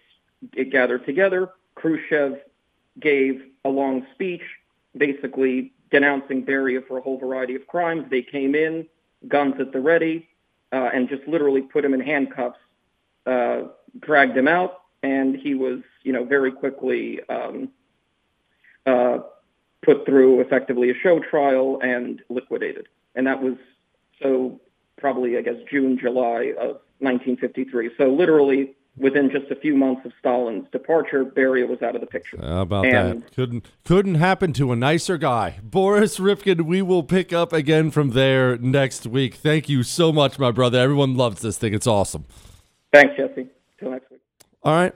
gathered 0.70 1.04
together. 1.06 1.50
Khrushchev 1.74 2.38
gave 3.00 3.42
a 3.64 3.68
long 3.68 4.06
speech, 4.14 4.42
basically 4.96 5.72
denouncing 5.90 6.44
Beria 6.44 6.86
for 6.86 6.98
a 6.98 7.00
whole 7.00 7.18
variety 7.18 7.54
of 7.54 7.66
crimes. 7.66 8.06
They 8.10 8.22
came 8.22 8.54
in, 8.54 8.86
guns 9.28 9.54
at 9.60 9.72
the 9.72 9.80
ready, 9.80 10.28
uh, 10.72 10.90
and 10.92 11.08
just 11.08 11.26
literally 11.26 11.62
put 11.62 11.84
him 11.84 11.94
in 11.94 12.00
handcuffs, 12.00 12.58
uh, 13.26 13.62
dragged 14.00 14.36
him 14.36 14.48
out, 14.48 14.82
and 15.02 15.36
he 15.36 15.54
was, 15.54 15.80
you 16.02 16.12
know, 16.12 16.24
very 16.24 16.52
quickly 16.52 17.20
um, 17.28 17.68
uh, 18.86 19.18
put 19.82 20.06
through 20.06 20.40
effectively 20.40 20.90
a 20.90 20.94
show 20.94 21.18
trial 21.18 21.78
and 21.82 22.22
liquidated. 22.28 22.88
And 23.14 23.26
that 23.26 23.42
was 23.42 23.56
so 24.22 24.60
probably, 24.98 25.36
I 25.36 25.42
guess, 25.42 25.56
June, 25.70 25.98
July 25.98 26.54
of 26.58 26.80
1953. 27.00 27.90
So 27.98 28.12
literally 28.12 28.74
within 28.96 29.30
just 29.30 29.50
a 29.50 29.56
few 29.56 29.74
months 29.74 30.04
of 30.04 30.12
Stalin's 30.18 30.66
departure, 30.70 31.24
Beria 31.24 31.68
was 31.68 31.82
out 31.82 31.94
of 31.94 32.00
the 32.00 32.06
picture. 32.06 32.38
How 32.40 32.62
about 32.62 32.86
and, 32.86 33.22
that? 33.22 33.34
Couldn't 33.34 33.66
couldn't 33.84 34.16
happen 34.16 34.52
to 34.54 34.72
a 34.72 34.76
nicer 34.76 35.18
guy. 35.18 35.58
Boris 35.62 36.18
Rifkin, 36.20 36.66
we 36.66 36.82
will 36.82 37.02
pick 37.02 37.32
up 37.32 37.52
again 37.52 37.90
from 37.90 38.10
there 38.10 38.56
next 38.58 39.06
week. 39.06 39.34
Thank 39.34 39.68
you 39.68 39.82
so 39.82 40.12
much, 40.12 40.38
my 40.38 40.50
brother. 40.50 40.78
Everyone 40.78 41.16
loves 41.16 41.42
this 41.42 41.58
thing. 41.58 41.74
It's 41.74 41.86
awesome. 41.86 42.24
Thanks, 42.92 43.16
Jesse. 43.16 43.48
Till 43.78 43.90
next 43.90 44.10
week. 44.10 44.20
All 44.62 44.74
right. 44.74 44.94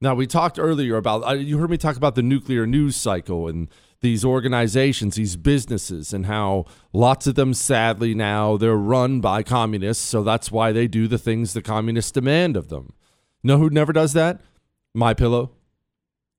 Now, 0.00 0.14
we 0.14 0.26
talked 0.26 0.58
earlier 0.58 0.96
about, 0.96 1.26
uh, 1.26 1.32
you 1.32 1.58
heard 1.58 1.70
me 1.70 1.76
talk 1.76 1.96
about 1.96 2.14
the 2.14 2.22
nuclear 2.22 2.66
news 2.66 2.96
cycle 2.96 3.48
and 3.48 3.68
these 4.00 4.24
organizations, 4.24 5.16
these 5.16 5.36
businesses, 5.36 6.12
and 6.12 6.26
how 6.26 6.66
lots 6.92 7.26
of 7.26 7.36
them, 7.36 7.54
sadly, 7.54 8.14
now 8.14 8.56
they're 8.56 8.76
run 8.76 9.20
by 9.20 9.42
communists. 9.42 10.04
So 10.04 10.22
that's 10.22 10.50
why 10.50 10.72
they 10.72 10.86
do 10.86 11.08
the 11.08 11.18
things 11.18 11.52
the 11.52 11.62
communists 11.62 12.12
demand 12.12 12.56
of 12.56 12.68
them. 12.68 12.92
know 13.42 13.58
who 13.58 13.70
never 13.70 13.92
does 13.92 14.12
that? 14.12 14.40
My 14.94 15.14
Pillow. 15.14 15.52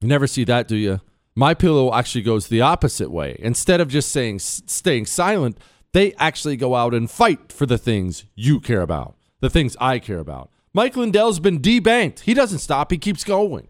You 0.01 0.07
never 0.07 0.27
see 0.27 0.43
that, 0.43 0.67
do 0.67 0.75
you? 0.75 1.01
My 1.35 1.53
Pillow 1.53 1.93
actually 1.93 2.21
goes 2.21 2.47
the 2.47 2.61
opposite 2.61 3.09
way. 3.09 3.35
Instead 3.39 3.81
of 3.81 3.87
just 3.87 4.11
saying 4.11 4.39
staying 4.39 5.07
silent, 5.07 5.57
they 5.91 6.13
actually 6.13 6.57
go 6.57 6.75
out 6.75 6.93
and 6.93 7.09
fight 7.09 7.51
for 7.51 7.65
the 7.65 7.77
things 7.77 8.25
you 8.35 8.59
care 8.59 8.81
about 8.81 9.15
the 9.39 9.49
things 9.49 9.75
I 9.79 9.99
care 9.99 10.19
about. 10.19 10.49
Mike 10.73 10.95
Lindell's 10.95 11.39
been 11.39 11.59
debanked. 11.59 12.21
He 12.21 12.33
doesn't 12.33 12.59
stop. 12.59 12.91
He 12.91 12.97
keeps 12.97 13.23
going. 13.23 13.67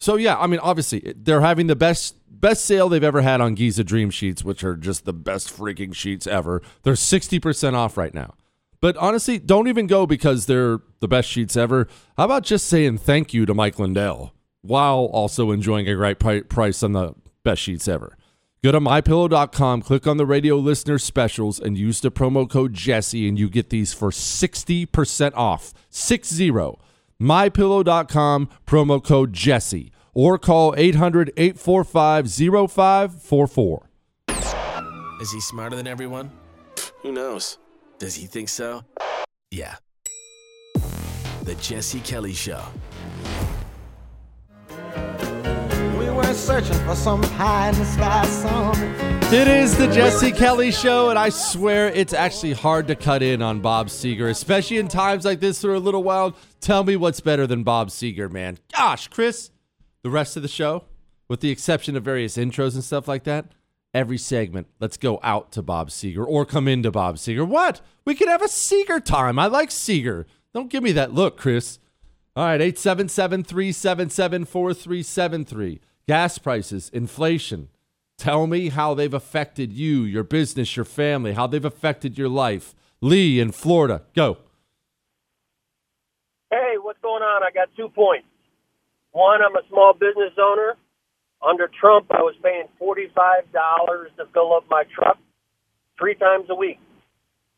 So 0.00 0.16
yeah, 0.16 0.36
I 0.36 0.46
mean, 0.46 0.60
obviously 0.60 1.14
they're 1.16 1.40
having 1.40 1.68
the 1.68 1.76
best 1.76 2.16
best 2.28 2.64
sale 2.64 2.88
they've 2.88 3.04
ever 3.04 3.22
had 3.22 3.40
on 3.40 3.54
Giza 3.54 3.84
Dream 3.84 4.10
Sheets, 4.10 4.44
which 4.44 4.64
are 4.64 4.76
just 4.76 5.04
the 5.04 5.12
best 5.12 5.56
freaking 5.56 5.94
sheets 5.94 6.26
ever. 6.26 6.60
They're 6.82 6.96
sixty 6.96 7.38
percent 7.38 7.76
off 7.76 7.96
right 7.96 8.12
now. 8.12 8.34
But 8.80 8.96
honestly, 8.96 9.38
don't 9.38 9.68
even 9.68 9.86
go 9.86 10.06
because 10.06 10.46
they're 10.46 10.80
the 10.98 11.06
best 11.06 11.28
sheets 11.28 11.56
ever. 11.56 11.86
How 12.16 12.24
about 12.24 12.42
just 12.42 12.66
saying 12.66 12.98
thank 12.98 13.32
you 13.32 13.46
to 13.46 13.54
Mike 13.54 13.78
Lindell 13.78 14.34
while 14.60 15.04
also 15.12 15.52
enjoying 15.52 15.88
a 15.88 15.94
great 15.94 16.18
price 16.48 16.82
on 16.82 16.92
the 16.92 17.14
best 17.44 17.62
sheets 17.62 17.86
ever? 17.86 18.16
Go 18.64 18.70
to 18.70 18.78
mypillow.com, 18.78 19.82
click 19.82 20.06
on 20.06 20.18
the 20.18 20.26
radio 20.26 20.56
listener 20.56 20.96
specials, 20.96 21.58
and 21.58 21.76
use 21.76 22.00
the 22.00 22.12
promo 22.12 22.48
code 22.48 22.74
Jesse, 22.74 23.26
and 23.26 23.36
you 23.36 23.50
get 23.50 23.70
these 23.70 23.92
for 23.92 24.10
60% 24.10 25.32
off. 25.34 25.74
60. 25.90 26.52
Mypillow.com, 27.20 28.48
promo 28.64 29.02
code 29.02 29.32
Jesse, 29.32 29.90
or 30.14 30.38
call 30.38 30.74
800 30.76 31.32
845 31.36 32.30
0544. 32.70 33.88
Is 35.20 35.32
he 35.32 35.40
smarter 35.40 35.74
than 35.74 35.88
everyone? 35.88 36.30
Who 37.00 37.10
knows? 37.10 37.58
Does 37.98 38.14
he 38.14 38.26
think 38.26 38.48
so? 38.48 38.84
Yeah. 39.50 39.74
The 41.42 41.56
Jesse 41.56 41.98
Kelly 42.00 42.32
Show 42.32 42.62
searching 46.34 46.78
for 46.86 46.94
some 46.94 47.20
pie 47.22 47.68
in 47.68 47.74
the 47.76 47.84
sky 47.84 48.26
song. 48.26 48.74
It 49.32 49.48
is 49.48 49.76
the 49.76 49.86
Jesse 49.86 50.32
Kelly 50.32 50.70
Show, 50.70 51.10
and 51.10 51.18
I 51.18 51.30
swear 51.30 51.88
it's 51.88 52.12
actually 52.12 52.52
hard 52.52 52.86
to 52.88 52.94
cut 52.94 53.22
in 53.22 53.40
on 53.40 53.60
Bob 53.60 53.88
Seger, 53.88 54.28
especially 54.30 54.78
in 54.78 54.88
times 54.88 55.24
like 55.24 55.40
this 55.40 55.60
that 55.60 55.68
are 55.68 55.74
a 55.74 55.80
little 55.80 56.02
wild. 56.02 56.34
Tell 56.60 56.84
me 56.84 56.96
what's 56.96 57.20
better 57.20 57.46
than 57.46 57.62
Bob 57.62 57.88
Seger, 57.88 58.30
man. 58.30 58.58
Gosh, 58.76 59.08
Chris, 59.08 59.50
the 60.02 60.10
rest 60.10 60.36
of 60.36 60.42
the 60.42 60.48
show, 60.48 60.84
with 61.28 61.40
the 61.40 61.50
exception 61.50 61.96
of 61.96 62.04
various 62.04 62.36
intros 62.36 62.74
and 62.74 62.84
stuff 62.84 63.08
like 63.08 63.24
that, 63.24 63.52
every 63.94 64.18
segment, 64.18 64.66
let's 64.80 64.96
go 64.96 65.18
out 65.22 65.52
to 65.52 65.62
Bob 65.62 65.88
Seger 65.88 66.26
or 66.26 66.44
come 66.44 66.68
into 66.68 66.90
Bob 66.90 67.16
Seger. 67.16 67.46
What? 67.46 67.80
We 68.04 68.14
could 68.14 68.28
have 68.28 68.42
a 68.42 68.48
Seger 68.48 69.02
time. 69.02 69.38
I 69.38 69.46
like 69.46 69.70
Seger. 69.70 70.26
Don't 70.52 70.70
give 70.70 70.82
me 70.82 70.92
that 70.92 71.14
look, 71.14 71.36
Chris. 71.36 71.78
All 72.34 72.44
right, 72.44 72.60
877 72.60 73.44
377 73.44 74.44
4373. 74.46 75.80
Gas 76.08 76.38
prices, 76.38 76.90
inflation. 76.92 77.68
Tell 78.18 78.46
me 78.46 78.70
how 78.70 78.94
they've 78.94 79.14
affected 79.14 79.72
you, 79.72 80.02
your 80.02 80.24
business, 80.24 80.76
your 80.76 80.84
family, 80.84 81.32
how 81.32 81.46
they've 81.46 81.64
affected 81.64 82.18
your 82.18 82.28
life. 82.28 82.74
Lee 83.00 83.38
in 83.40 83.52
Florida, 83.52 84.02
go. 84.14 84.38
Hey, 86.50 86.74
what's 86.80 87.00
going 87.00 87.22
on? 87.22 87.42
I 87.42 87.50
got 87.52 87.68
two 87.76 87.88
points. 87.88 88.26
One, 89.12 89.40
I'm 89.42 89.56
a 89.56 89.62
small 89.68 89.92
business 89.92 90.32
owner. 90.38 90.76
Under 91.40 91.70
Trump, 91.80 92.06
I 92.10 92.22
was 92.22 92.34
paying 92.42 92.66
$45 92.80 94.16
to 94.16 94.26
fill 94.32 94.54
up 94.54 94.64
my 94.70 94.84
truck 94.94 95.18
three 95.98 96.14
times 96.14 96.46
a 96.50 96.54
week. 96.54 96.78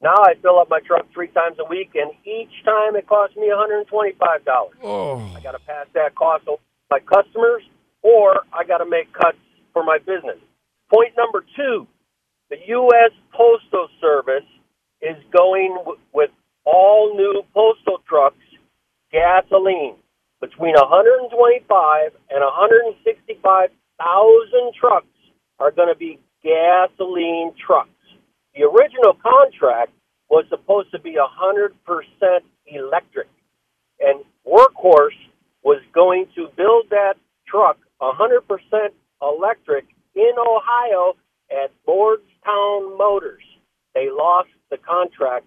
Now 0.03 0.15
I 0.17 0.35
fill 0.43 0.59
up 0.59 0.69
my 0.69 0.81
truck 0.81 1.07
three 1.13 1.29
times 1.29 1.57
a 1.59 1.65
week, 1.65 1.93
and 1.95 2.11
each 2.25 2.65
time 2.65 2.97
it 2.97 3.07
costs 3.07 3.37
me 3.37 3.49
$125. 3.49 4.13
Oh. 4.83 5.33
I 5.37 5.41
got 5.41 5.53
to 5.53 5.59
pass 5.61 5.87
that 5.95 6.15
cost 6.15 6.47
on 6.47 6.57
to 6.57 6.63
my 6.91 7.01
customers, 7.01 7.63
or 8.05 8.43
I 8.53 8.63
got 8.65 8.79
to 8.79 8.87
make 8.89 9.13
cuts 9.13 9.39
for 9.73 9.83
my 9.83 9.99
business. 9.99 10.39
Point 10.93 11.15
number 11.17 11.45
two, 11.57 11.89
the 12.51 12.59
U.S. 12.69 13.11
Postal 13.33 13.89
Service 14.01 14.47
is 15.01 15.17
going 15.33 15.75
w- 15.79 15.99
with 16.13 16.31
all 16.65 17.17
new 17.17 17.43
postal 17.53 17.99
trucks 18.07 18.37
gasoline. 19.11 19.97
Between 20.41 20.75
125 20.75 22.13
and 22.29 22.45
165,000 22.45 24.75
trucks 24.79 25.07
are 25.59 25.71
going 25.71 25.89
to 25.89 25.95
be 25.99 26.21
gasoline 26.43 27.55
trucks. 27.57 27.89
The 28.55 28.65
original 28.65 29.15
contract 29.15 29.93
was 30.29 30.45
supposed 30.51 30.91
to 30.93 30.99
be 31.01 31.17
100% 31.17 31.71
electric, 32.67 33.29
and 34.01 34.23
Workhorse 34.47 35.17
was 35.63 35.81
going 35.95 36.27
to 36.35 36.49
build 36.57 36.91
that 36.91 37.15
truck 37.49 37.79
100% 38.01 38.41
electric 39.23 39.87
in 40.15 40.33
Ohio 40.39 41.15
at 41.51 41.71
Lordstown 41.89 42.99
Motors. 42.99 43.43
They 43.95 44.09
lost 44.11 44.49
the 44.71 44.77
contract 44.77 45.47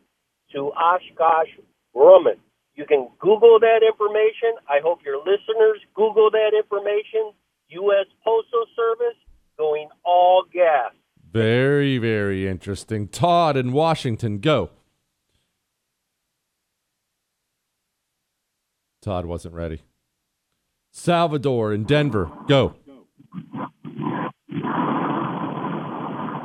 to 0.54 0.72
Oshkosh 0.72 1.50
Grumman. 1.96 2.38
You 2.76 2.86
can 2.86 3.10
Google 3.20 3.60
that 3.60 3.82
information. 3.86 4.54
I 4.70 4.80
hope 4.84 5.00
your 5.04 5.18
listeners 5.18 5.80
Google 5.96 6.30
that 6.32 6.52
information. 6.56 7.34
U.S. 7.70 8.06
Postal 8.24 8.66
Service 8.76 9.18
going 9.58 9.90
all 10.06 10.44
gas. 10.54 10.94
Very, 11.34 11.98
very 11.98 12.48
interesting. 12.68 13.08
Todd 13.08 13.56
in 13.56 13.72
Washington, 13.72 14.40
go. 14.40 14.70
Todd 19.02 19.26
wasn't 19.26 19.54
ready. 19.54 19.84
Salvador 20.92 21.72
in 21.72 21.86
Denver, 21.86 22.30
go. 22.50 22.76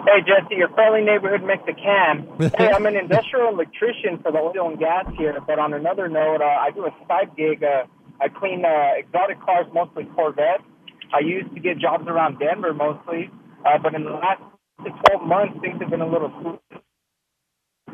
Hey, 0.06 0.20
Jesse, 0.20 0.54
your 0.54 0.68
friendly 0.68 1.00
neighborhood 1.00 1.42
Mexican. 1.42 2.28
hey, 2.56 2.70
I'm 2.72 2.86
an 2.86 2.94
industrial 2.94 3.48
electrician 3.48 4.20
for 4.22 4.30
the 4.30 4.38
oil 4.38 4.68
and 4.68 4.78
gas 4.78 5.06
here, 5.18 5.36
but 5.44 5.58
on 5.58 5.74
another 5.74 6.08
note, 6.08 6.40
uh, 6.40 6.44
I 6.44 6.70
do 6.72 6.86
a 6.86 6.90
side 7.08 7.34
gig. 7.36 7.64
Uh, 7.64 7.86
I 8.20 8.28
clean 8.28 8.64
uh, 8.64 8.90
exotic 8.96 9.40
cars, 9.40 9.66
mostly 9.74 10.04
Corvettes. 10.14 10.62
I 11.12 11.18
used 11.18 11.52
to 11.52 11.60
get 11.60 11.80
jobs 11.80 12.06
around 12.06 12.38
Denver 12.38 12.72
mostly, 12.72 13.28
uh, 13.66 13.78
but 13.82 13.96
in 13.96 14.04
the 14.04 14.10
last 14.10 14.40
12 14.90 15.26
months, 15.26 15.54
things 15.60 15.80
have 15.80 15.90
been 15.90 16.00
a 16.02 16.08
little 16.08 16.32
slow. 16.42 16.58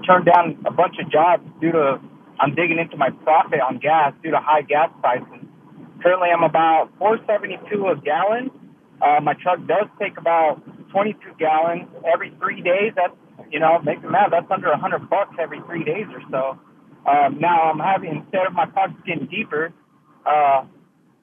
Turned 0.07 0.27
down 0.27 0.59
a 0.67 0.71
bunch 0.73 0.97
of 1.01 1.11
jobs 1.11 1.45
due 1.61 1.73
to 1.73 2.01
I'm 2.41 2.55
digging 2.55 2.79
into 2.79 2.97
my 2.97 3.11
profit 3.11 3.61
on 3.61 3.79
gas 3.79 4.15
due 4.23 4.31
to 4.31 4.39
high 4.39 4.63
gas 4.63 4.91
prices. 5.01 5.45
Currently, 6.03 6.29
I'm 6.31 6.45
about 6.45 6.91
472 6.99 7.89
a 7.89 7.97
gallon. 8.01 8.51
Uh, 9.03 9.21
my 9.21 9.35
truck 9.35 9.59
does 9.67 9.87
take 10.01 10.17
about 10.17 10.63
22 10.93 11.19
gallons 11.39 11.89
every 12.07 12.33
three 12.39 12.63
days. 12.63 12.93
That's 12.97 13.15
you 13.51 13.61
know, 13.61 13.79
make 13.85 14.03
the 14.03 14.11
math. 14.11 14.31
That's 14.31 14.47
under 14.51 14.71
100 14.71 15.09
bucks 15.11 15.35
every 15.41 15.61
three 15.67 15.85
days 15.85 16.07
or 16.13 16.23
so. 16.31 16.59
Um, 17.09 17.39
now 17.41 17.71
I'm 17.71 17.79
having 17.79 18.23
instead 18.25 18.47
of 18.47 18.53
my 18.53 18.67
pockets 18.67 19.01
getting 19.07 19.27
deeper, 19.27 19.73
uh, 20.27 20.65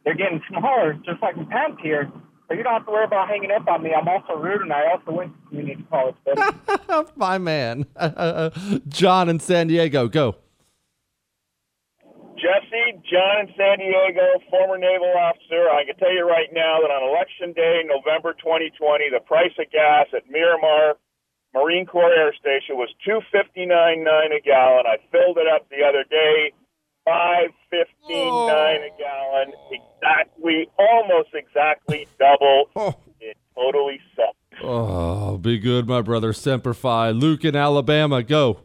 they're 0.04 0.15
getting 0.15 0.41
smaller, 0.49 0.93
just 1.06 1.21
like 1.21 1.38
my 1.38 1.45
pants 1.45 1.80
here. 1.84 2.12
So 2.47 2.53
you 2.53 2.63
don't 2.63 2.73
have 2.73 2.86
to 2.86 2.91
worry 2.91 3.05
about 3.05 3.27
hanging 3.27 3.51
up 3.51 3.67
on 3.67 3.81
me. 3.81 3.91
I'm 3.93 4.08
also 4.08 4.36
rude, 4.36 4.62
and 4.62 4.71
I 4.71 4.91
also 4.91 5.12
went 5.12 5.34
to 5.34 5.49
community 5.49 5.86
college. 5.89 6.15
Buddy. 6.23 7.10
My 7.15 7.38
man. 7.38 7.86
John 8.88 9.29
in 9.29 9.39
San 9.39 9.67
Diego, 9.67 10.08
go. 10.08 10.36
Jesse, 12.36 13.01
John 13.10 13.47
in 13.47 13.49
San 13.58 13.79
Diego, 13.79 14.21
former 14.51 14.77
naval 14.77 15.13
officer. 15.17 15.71
I 15.71 15.86
can 15.86 15.95
tell 15.97 16.13
you 16.13 16.27
right 16.27 16.51
now 16.53 16.77
that 16.84 16.91
on 16.91 17.01
election 17.10 17.53
day, 17.53 17.81
November 17.88 18.34
2020, 18.38 19.10
the 19.10 19.23
price 19.25 19.55
of 19.58 19.71
gas 19.71 20.08
at 20.13 20.29
Miramar 20.29 20.97
Marine 21.55 21.86
Corps 21.86 22.12
Air 22.13 22.36
Station 22.36 22.75
was 22.75 22.91
two 23.08 23.21
fifty 23.31 23.65
nine 23.65 24.03
nine 24.03 24.36
a 24.36 24.41
gallon. 24.43 24.84
I 24.86 24.99
filled 25.10 25.39
it 25.39 25.47
up 25.47 25.65
the 25.71 25.88
other 25.88 26.03
day, 26.03 26.51
five 27.05 27.49
fifteen 27.69 28.29
nine 28.47 28.81
a 28.81 28.89
oh. 28.91 28.97
gallon. 28.97 29.53
Exactly, 29.71 30.67
almost 30.77 31.29
exactly 31.33 32.07
double. 32.19 32.65
Oh. 32.75 32.95
It 33.21 33.37
totally 33.55 33.99
sucks. 34.15 34.63
Oh, 34.63 35.37
be 35.37 35.57
good, 35.59 35.87
my 35.87 36.01
brother. 36.01 36.33
Semper 36.33 36.73
Fi. 36.73 37.11
Luke 37.11 37.45
in 37.45 37.55
Alabama, 37.55 38.23
go. 38.23 38.59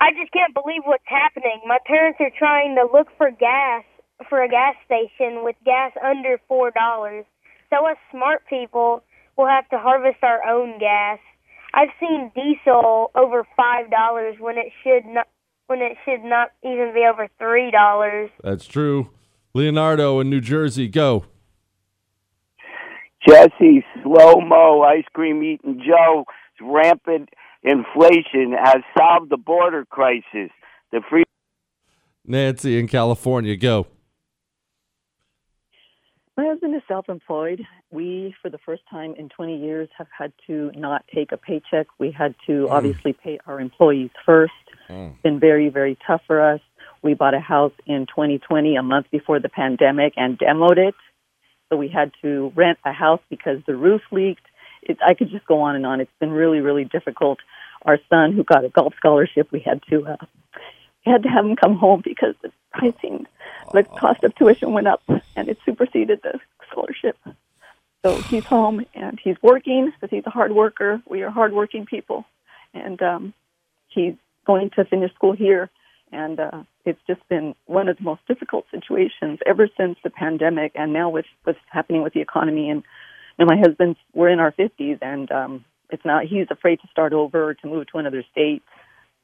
I 0.00 0.10
just 0.12 0.32
can't 0.32 0.54
believe 0.54 0.82
what's 0.84 1.06
happening. 1.06 1.60
My 1.66 1.78
parents 1.86 2.18
are 2.20 2.30
trying 2.38 2.76
to 2.76 2.86
look 2.92 3.08
for 3.16 3.30
gas 3.30 3.84
for 4.28 4.42
a 4.42 4.48
gas 4.48 4.74
station 4.84 5.44
with 5.44 5.56
gas 5.64 5.92
under 6.04 6.40
four 6.48 6.70
dollars. 6.70 7.24
So 7.70 7.86
us 7.86 7.96
smart 8.10 8.42
people 8.48 9.02
will 9.36 9.46
have 9.46 9.68
to 9.70 9.78
harvest 9.78 10.22
our 10.22 10.46
own 10.48 10.78
gas. 10.78 11.18
I've 11.76 11.90
seen 12.00 12.32
diesel 12.34 13.10
over 13.14 13.46
five 13.54 13.90
dollars 13.90 14.36
when 14.40 14.56
it 14.56 14.72
should 14.82 15.04
not 15.04 15.28
when 15.66 15.80
it 15.80 15.98
should 16.06 16.24
not 16.24 16.48
even 16.64 16.92
be 16.94 17.04
over 17.08 17.28
three 17.38 17.70
dollars. 17.70 18.30
That's 18.42 18.66
true. 18.66 19.10
Leonardo 19.54 20.18
in 20.20 20.30
New 20.30 20.40
Jersey, 20.40 20.88
go. 20.88 21.26
Jesse, 23.28 23.84
slow 24.02 24.40
mo, 24.40 24.82
ice 24.82 25.04
cream 25.12 25.42
eating 25.42 25.82
Joe, 25.86 26.24
rampant 26.60 27.28
inflation 27.62 28.54
has 28.58 28.78
solved 28.96 29.30
the 29.30 29.36
border 29.36 29.84
crisis. 29.84 30.50
The 30.92 31.00
free. 31.10 31.24
Nancy 32.24 32.78
in 32.78 32.88
California, 32.88 33.56
go. 33.56 33.86
My 36.36 36.44
husband 36.44 36.74
is 36.74 36.82
self 36.86 37.08
employed. 37.08 37.62
We, 37.90 38.34
for 38.42 38.50
the 38.50 38.58
first 38.58 38.82
time 38.90 39.14
in 39.18 39.30
20 39.30 39.56
years, 39.56 39.88
have 39.96 40.08
had 40.16 40.32
to 40.46 40.70
not 40.74 41.04
take 41.14 41.32
a 41.32 41.38
paycheck. 41.38 41.86
We 41.98 42.10
had 42.10 42.34
to 42.46 42.68
obviously 42.68 43.14
pay 43.14 43.38
our 43.46 43.58
employees 43.58 44.10
first. 44.26 44.52
It's 45.12 45.22
been 45.22 45.40
very, 45.40 45.70
very 45.70 45.96
tough 46.06 46.20
for 46.26 46.42
us. 46.42 46.60
We 47.02 47.14
bought 47.14 47.34
a 47.34 47.40
house 47.40 47.72
in 47.86 48.06
2020, 48.06 48.76
a 48.76 48.82
month 48.82 49.06
before 49.10 49.40
the 49.40 49.48
pandemic, 49.48 50.12
and 50.16 50.38
demoed 50.38 50.76
it. 50.76 50.94
So 51.70 51.76
we 51.76 51.88
had 51.88 52.12
to 52.22 52.52
rent 52.54 52.78
a 52.84 52.92
house 52.92 53.20
because 53.30 53.58
the 53.66 53.74
roof 53.74 54.02
leaked. 54.12 54.46
It, 54.82 54.98
I 55.04 55.14
could 55.14 55.30
just 55.30 55.46
go 55.46 55.62
on 55.62 55.74
and 55.74 55.86
on. 55.86 56.00
It's 56.00 56.10
been 56.20 56.30
really, 56.30 56.60
really 56.60 56.84
difficult. 56.84 57.38
Our 57.82 57.98
son, 58.10 58.32
who 58.32 58.44
got 58.44 58.64
a 58.64 58.68
golf 58.68 58.92
scholarship, 58.98 59.48
we 59.52 59.60
had 59.60 59.80
to 59.90 60.04
uh, 60.06 60.26
we 61.06 61.12
had 61.12 61.22
to 61.22 61.28
have 61.28 61.44
him 61.46 61.56
come 61.56 61.76
home 61.76 62.02
because 62.04 62.34
the 62.42 62.50
pricing, 62.76 63.26
the 63.72 63.82
cost 63.82 64.22
of 64.24 64.34
tuition 64.34 64.72
went 64.72 64.86
up, 64.86 65.02
and 65.36 65.48
it 65.48 65.58
superseded 65.64 66.20
the 66.22 66.38
scholarship. 66.70 67.16
So 68.04 68.16
he's 68.30 68.44
home 68.44 68.84
and 68.94 69.18
he's 69.22 69.36
working 69.42 69.86
because 69.86 70.10
he's 70.10 70.26
a 70.26 70.30
hard 70.30 70.52
worker. 70.52 71.02
We 71.08 71.22
are 71.22 71.30
hardworking 71.30 71.86
people, 71.86 72.24
and 72.72 73.00
um, 73.02 73.34
he's 73.88 74.14
going 74.46 74.70
to 74.76 74.84
finish 74.84 75.12
school 75.14 75.32
here. 75.32 75.70
And 76.12 76.38
uh, 76.38 76.62
it's 76.84 77.00
just 77.08 77.28
been 77.28 77.56
one 77.66 77.88
of 77.88 77.96
the 77.96 78.04
most 78.04 78.22
difficult 78.28 78.64
situations 78.70 79.40
ever 79.44 79.68
since 79.76 79.98
the 80.04 80.10
pandemic, 80.10 80.72
and 80.76 80.92
now 80.92 81.08
with 81.10 81.26
what's 81.42 81.58
happening 81.68 82.02
with 82.02 82.12
the 82.12 82.20
economy. 82.20 82.70
And 82.70 82.84
know, 83.38 83.46
my 83.46 83.56
husband's 83.56 83.98
we're 84.14 84.28
in 84.28 84.40
our 84.40 84.52
fifties, 84.52 84.98
and 85.02 85.30
um, 85.32 85.64
it's 85.90 86.04
not. 86.04 86.24
He's 86.24 86.46
afraid 86.50 86.80
to 86.80 86.88
start 86.88 87.12
over 87.12 87.54
to 87.54 87.66
move 87.66 87.86
to 87.88 87.98
another 87.98 88.24
state. 88.30 88.62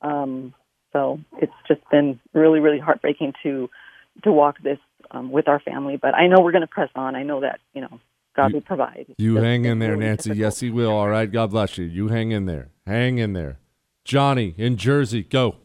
Um, 0.01 0.55
so 0.93 1.21
it's 1.39 1.53
just 1.69 1.81
been 1.91 2.21
really, 2.35 2.61
really 2.61 2.79
heartbreaking 2.79 3.33
to 3.43 3.69
to 4.25 4.33
walk 4.33 4.57
this 4.63 4.79
um, 5.11 5.31
with 5.33 5.49
our 5.49 5.59
family. 5.61 5.97
But 5.97 6.15
I 6.15 6.27
know 6.27 6.37
we're 6.43 6.53
going 6.53 6.61
to 6.63 6.67
press 6.67 6.91
on. 6.95 7.17
I 7.17 7.23
know 7.23 7.41
that 7.41 7.61
you 7.75 7.81
know 7.81 8.01
God 8.37 8.49
You- 8.49 8.55
will 8.57 8.61
provide. 8.63 9.07
You 9.19 9.33
It's- 9.39 9.45
hang 9.45 9.65
in 9.65 9.79
there, 9.79 9.93
really 9.93 10.05
Nancy. 10.07 10.31
difficult. 10.31 10.39
Yes, 10.39 10.61
he 10.61 10.71
will. 10.71 10.91
All 10.93 11.09
right. 11.09 11.31
God 11.31 11.51
bless 11.51 11.79
you. 11.79 11.85
You 11.87 12.09
hang 12.09 12.31
in 12.31 12.47
there. 12.47 12.69
Hang 12.87 13.19
in 13.19 13.33
there. 13.33 13.59
Johnny 14.05 14.55
in 14.59 14.77
Jersey, 14.77 15.23
go. 15.23 15.57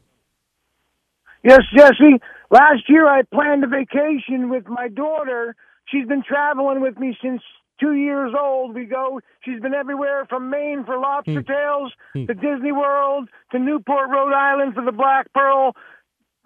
Yes, 1.44 1.62
Jesse. 1.76 2.20
Last 2.52 2.84
year 2.90 3.08
I 3.08 3.22
planned 3.24 3.64
a 3.64 3.68
vacation 3.68 4.50
with 4.50 4.68
my 4.68 4.88
daughter. 4.90 5.56
She's 5.86 6.06
been 6.08 6.24
traveling 6.24 6.82
with 6.82 6.98
me 7.00 7.18
since 7.22 7.42
two 7.80 7.94
years 7.94 8.34
old. 8.40 8.76
We 8.76 8.86
go, 8.86 9.20
she's 9.44 9.60
been 9.60 9.74
everywhere 9.74 10.26
from 10.26 10.50
Maine 10.50 10.84
for 10.86 10.98
lobster 11.00 11.42
hmm. 11.42 11.52
tails 11.52 11.94
hmm. 12.14 12.26
to 12.26 12.34
Disney 12.34 12.72
World 12.72 13.30
to 13.52 13.60
Newport, 13.60 14.10
Rhode 14.10 14.34
Island 14.34 14.74
for 14.74 14.84
the 14.84 14.92
Black 14.92 15.32
Pearl 15.34 15.76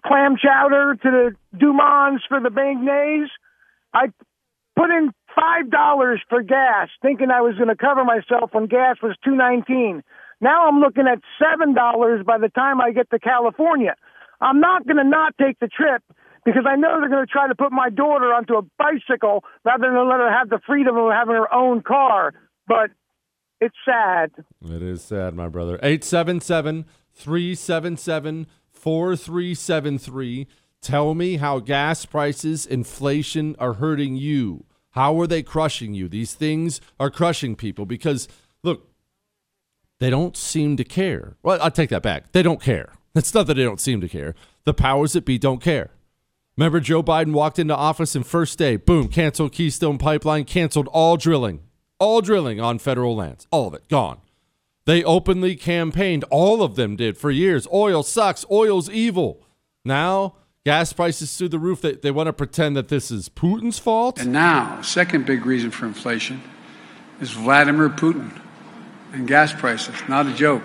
clam 0.04 0.36
chowder 0.36 0.96
to 1.02 1.10
the 1.10 1.36
Dumonts 1.56 2.20
for 2.28 2.40
the 2.40 2.48
beignets. 2.48 3.28
I 3.94 4.06
put 4.76 4.90
in 4.90 5.12
five 5.34 5.70
dollars 5.70 6.20
for 6.28 6.42
gas, 6.42 6.88
thinking 7.00 7.30
I 7.30 7.40
was 7.40 7.56
going 7.56 7.68
to 7.68 7.76
cover 7.76 8.04
myself 8.04 8.50
when 8.52 8.66
gas 8.66 8.96
was 9.02 9.16
two 9.24 9.34
nineteen. 9.34 10.02
Now 10.40 10.66
I'm 10.68 10.80
looking 10.80 11.06
at 11.06 11.20
seven 11.38 11.74
dollars 11.74 12.24
by 12.26 12.38
the 12.38 12.48
time 12.48 12.80
I 12.80 12.90
get 12.90 13.10
to 13.10 13.18
California. 13.18 13.94
I'm 14.40 14.60
not 14.60 14.86
going 14.86 14.96
to 14.96 15.04
not 15.04 15.34
take 15.38 15.60
the 15.60 15.68
trip 15.68 16.02
because 16.44 16.64
I 16.68 16.76
know 16.76 17.00
they're 17.00 17.08
going 17.08 17.26
to 17.26 17.32
try 17.32 17.48
to 17.48 17.54
put 17.54 17.72
my 17.72 17.90
daughter 17.90 18.32
onto 18.32 18.54
a 18.54 18.62
bicycle 18.78 19.44
rather 19.64 19.86
than 19.86 20.08
let 20.08 20.20
her 20.20 20.30
have 20.30 20.48
the 20.48 20.60
freedom 20.66 20.96
of 20.96 21.12
having 21.12 21.34
her 21.34 21.52
own 21.52 21.82
car. 21.82 22.34
But 22.66 22.90
it's 23.60 23.76
sad. 23.84 24.32
It 24.64 24.82
is 24.82 25.02
sad, 25.02 25.34
my 25.34 25.48
brother. 25.48 25.74
877 25.82 26.84
377 27.14 28.46
4373. 28.70 30.46
Tell 30.80 31.14
me 31.14 31.36
how 31.36 31.60
gas 31.60 32.04
prices, 32.04 32.66
inflation 32.66 33.54
are 33.60 33.74
hurting 33.74 34.16
you. 34.16 34.64
How 34.90 35.18
are 35.20 35.28
they 35.28 35.42
crushing 35.42 35.94
you? 35.94 36.08
These 36.08 36.34
things 36.34 36.80
are 36.98 37.08
crushing 37.08 37.54
people 37.54 37.86
because, 37.86 38.26
look, 38.64 38.90
they 40.00 40.10
don't 40.10 40.36
seem 40.36 40.76
to 40.76 40.84
care. 40.84 41.36
Well, 41.44 41.60
I'll 41.62 41.70
take 41.70 41.90
that 41.90 42.02
back. 42.02 42.32
They 42.32 42.42
don't 42.42 42.60
care. 42.60 42.92
It's 43.14 43.32
not 43.32 43.46
that 43.46 43.54
they 43.54 43.62
don't 43.62 43.80
seem 43.80 44.00
to 44.00 44.08
care. 44.08 44.34
The 44.64 44.74
powers 44.74 45.12
that 45.12 45.24
be 45.24 45.38
don't 45.38 45.60
care. 45.60 45.90
Remember, 46.56 46.80
Joe 46.80 47.02
Biden 47.02 47.32
walked 47.32 47.58
into 47.58 47.74
office 47.74 48.14
and 48.14 48.26
first 48.26 48.58
day, 48.58 48.76
boom, 48.76 49.08
canceled 49.08 49.52
Keystone 49.52 49.96
Pipeline, 49.96 50.44
canceled 50.44 50.88
all 50.88 51.16
drilling, 51.16 51.60
all 51.98 52.20
drilling 52.20 52.60
on 52.60 52.78
federal 52.78 53.16
lands, 53.16 53.46
all 53.50 53.68
of 53.68 53.74
it 53.74 53.88
gone. 53.88 54.20
They 54.84 55.02
openly 55.02 55.56
campaigned, 55.56 56.24
all 56.24 56.62
of 56.62 56.76
them 56.76 56.96
did 56.96 57.16
for 57.16 57.30
years. 57.30 57.66
Oil 57.72 58.02
sucks, 58.02 58.44
oil's 58.50 58.90
evil. 58.90 59.46
Now, 59.84 60.34
gas 60.66 60.92
prices 60.92 61.36
through 61.36 61.48
the 61.50 61.58
roof. 61.58 61.80
They, 61.80 61.92
they 61.92 62.10
want 62.10 62.26
to 62.26 62.32
pretend 62.32 62.76
that 62.76 62.88
this 62.88 63.10
is 63.10 63.28
Putin's 63.28 63.78
fault. 63.78 64.20
And 64.20 64.32
now, 64.32 64.82
second 64.82 65.24
big 65.24 65.46
reason 65.46 65.70
for 65.70 65.86
inflation 65.86 66.42
is 67.20 67.30
Vladimir 67.30 67.88
Putin 67.88 68.38
and 69.12 69.26
gas 69.26 69.52
prices. 69.52 69.94
Not 70.08 70.26
a 70.26 70.34
joke. 70.34 70.64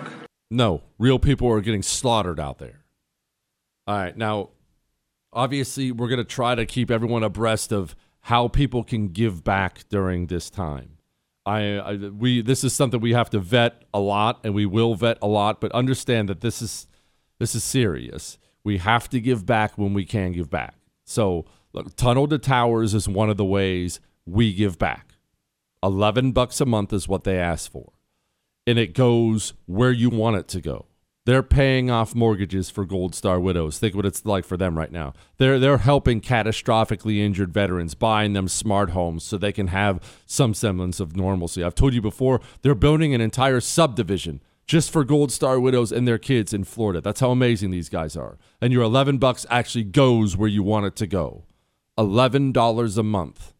No, 0.50 0.82
real 0.98 1.18
people 1.18 1.48
are 1.48 1.60
getting 1.60 1.82
slaughtered 1.82 2.40
out 2.40 2.58
there. 2.58 2.84
All 3.86 3.96
right, 3.96 4.16
now, 4.16 4.50
obviously, 5.38 5.92
we're 5.92 6.08
going 6.08 6.18
to 6.18 6.24
try 6.24 6.54
to 6.54 6.66
keep 6.66 6.90
everyone 6.90 7.22
abreast 7.22 7.72
of 7.72 7.94
how 8.22 8.48
people 8.48 8.84
can 8.84 9.08
give 9.08 9.44
back 9.44 9.88
during 9.88 10.26
this 10.26 10.50
time. 10.50 10.98
I, 11.46 11.78
I 11.78 11.96
we 11.96 12.42
this 12.42 12.62
is 12.64 12.74
something 12.74 13.00
we 13.00 13.14
have 13.14 13.30
to 13.30 13.38
vet 13.38 13.84
a 13.94 14.00
lot, 14.00 14.40
and 14.44 14.54
we 14.54 14.66
will 14.66 14.94
vet 14.94 15.18
a 15.22 15.26
lot. 15.26 15.60
But 15.60 15.72
understand 15.72 16.28
that 16.28 16.40
this 16.40 16.60
is 16.60 16.86
this 17.38 17.54
is 17.54 17.64
serious. 17.64 18.38
We 18.64 18.78
have 18.78 19.08
to 19.10 19.20
give 19.20 19.46
back 19.46 19.78
when 19.78 19.94
we 19.94 20.04
can 20.04 20.32
give 20.32 20.50
back. 20.50 20.74
So, 21.04 21.46
look, 21.72 21.96
Tunnel 21.96 22.28
to 22.28 22.38
Towers 22.38 22.92
is 22.92 23.08
one 23.08 23.30
of 23.30 23.38
the 23.38 23.44
ways 23.46 24.00
we 24.26 24.52
give 24.52 24.78
back. 24.78 25.14
Eleven 25.82 26.32
bucks 26.32 26.60
a 26.60 26.66
month 26.66 26.92
is 26.92 27.08
what 27.08 27.24
they 27.24 27.38
ask 27.38 27.70
for 27.70 27.92
and 28.68 28.78
it 28.78 28.92
goes 28.92 29.54
where 29.64 29.90
you 29.90 30.10
want 30.10 30.36
it 30.36 30.46
to 30.46 30.60
go. 30.60 30.84
They're 31.28 31.42
paying 31.42 31.90
off 31.90 32.14
mortgages 32.14 32.70
for 32.70 32.86
Gold 32.86 33.14
Star 33.14 33.38
widows. 33.38 33.78
Think 33.78 33.94
what 33.94 34.06
it's 34.06 34.24
like 34.24 34.46
for 34.46 34.56
them 34.56 34.78
right 34.78 34.90
now. 34.90 35.12
They're 35.36 35.58
they're 35.58 35.76
helping 35.76 36.22
catastrophically 36.22 37.18
injured 37.18 37.52
veterans, 37.52 37.92
buying 37.94 38.32
them 38.32 38.48
smart 38.48 38.92
homes 38.92 39.24
so 39.24 39.36
they 39.36 39.52
can 39.52 39.66
have 39.66 40.00
some 40.24 40.54
semblance 40.54 41.00
of 41.00 41.16
normalcy. 41.16 41.62
I've 41.62 41.74
told 41.74 41.92
you 41.92 42.00
before, 42.00 42.40
they're 42.62 42.74
building 42.74 43.12
an 43.14 43.20
entire 43.20 43.60
subdivision 43.60 44.40
just 44.64 44.90
for 44.90 45.04
Gold 45.04 45.30
Star 45.30 45.60
widows 45.60 45.92
and 45.92 46.08
their 46.08 46.16
kids 46.16 46.54
in 46.54 46.64
Florida. 46.64 47.02
That's 47.02 47.20
how 47.20 47.30
amazing 47.30 47.72
these 47.72 47.90
guys 47.90 48.16
are. 48.16 48.38
And 48.62 48.72
your 48.72 48.84
11 48.84 49.18
bucks 49.18 49.44
actually 49.50 49.84
goes 49.84 50.34
where 50.34 50.48
you 50.48 50.62
want 50.62 50.86
it 50.86 50.96
to 50.96 51.06
go. 51.06 51.44
$11 51.98 52.96
a 52.96 53.02
month. 53.02 53.52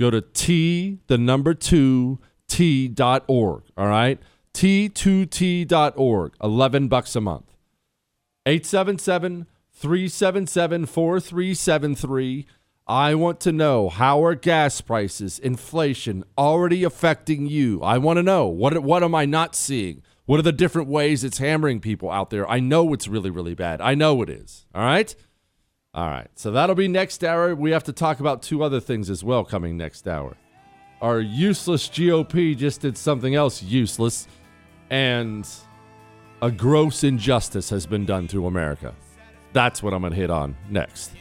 Go 0.00 0.08
to 0.08 0.22
T, 0.22 1.00
the 1.08 1.18
number 1.18 1.52
two, 1.52 2.20
T 2.48 2.88
dot 2.88 3.24
org. 3.28 3.64
All 3.76 3.86
right? 3.86 4.18
T2T.org. 4.54 6.32
11 6.42 6.88
bucks 6.88 7.16
a 7.16 7.20
month. 7.20 7.52
877 8.46 9.46
377 9.72 10.86
4373. 10.86 12.46
I 12.86 13.14
want 13.14 13.40
to 13.40 13.52
know 13.52 13.88
how 13.88 14.24
are 14.24 14.34
gas 14.34 14.80
prices, 14.80 15.38
inflation 15.38 16.24
already 16.36 16.82
affecting 16.82 17.46
you? 17.46 17.80
I 17.82 17.98
want 17.98 18.16
to 18.16 18.22
know 18.22 18.46
what 18.48 18.82
what 18.82 19.04
am 19.04 19.14
I 19.14 19.24
not 19.24 19.54
seeing? 19.54 20.02
What 20.26 20.40
are 20.40 20.42
the 20.42 20.52
different 20.52 20.88
ways 20.88 21.22
it's 21.24 21.38
hammering 21.38 21.80
people 21.80 22.10
out 22.10 22.30
there? 22.30 22.48
I 22.50 22.58
know 22.58 22.92
it's 22.92 23.06
really 23.06 23.30
really 23.30 23.54
bad. 23.54 23.80
I 23.80 23.94
know 23.94 24.20
it 24.22 24.28
is. 24.28 24.66
All 24.74 24.82
right? 24.82 25.14
All 25.94 26.08
right. 26.08 26.28
So 26.34 26.50
that'll 26.50 26.74
be 26.74 26.88
next 26.88 27.22
hour. 27.22 27.54
We 27.54 27.70
have 27.70 27.84
to 27.84 27.92
talk 27.92 28.18
about 28.18 28.42
two 28.42 28.62
other 28.62 28.80
things 28.80 29.10
as 29.10 29.22
well 29.22 29.44
coming 29.44 29.76
next 29.76 30.08
hour. 30.08 30.36
Our 31.00 31.20
useless 31.20 31.88
GOP 31.88 32.56
just 32.56 32.80
did 32.80 32.96
something 32.96 33.34
else 33.34 33.62
useless 33.62 34.26
and 34.92 35.48
a 36.42 36.50
gross 36.50 37.02
injustice 37.02 37.70
has 37.70 37.86
been 37.86 38.04
done 38.04 38.28
to 38.28 38.46
America. 38.46 38.94
That's 39.54 39.82
what 39.82 39.94
I'm 39.94 40.02
going 40.02 40.12
to 40.12 40.18
hit 40.18 40.30
on 40.30 40.54
next. 40.68 41.12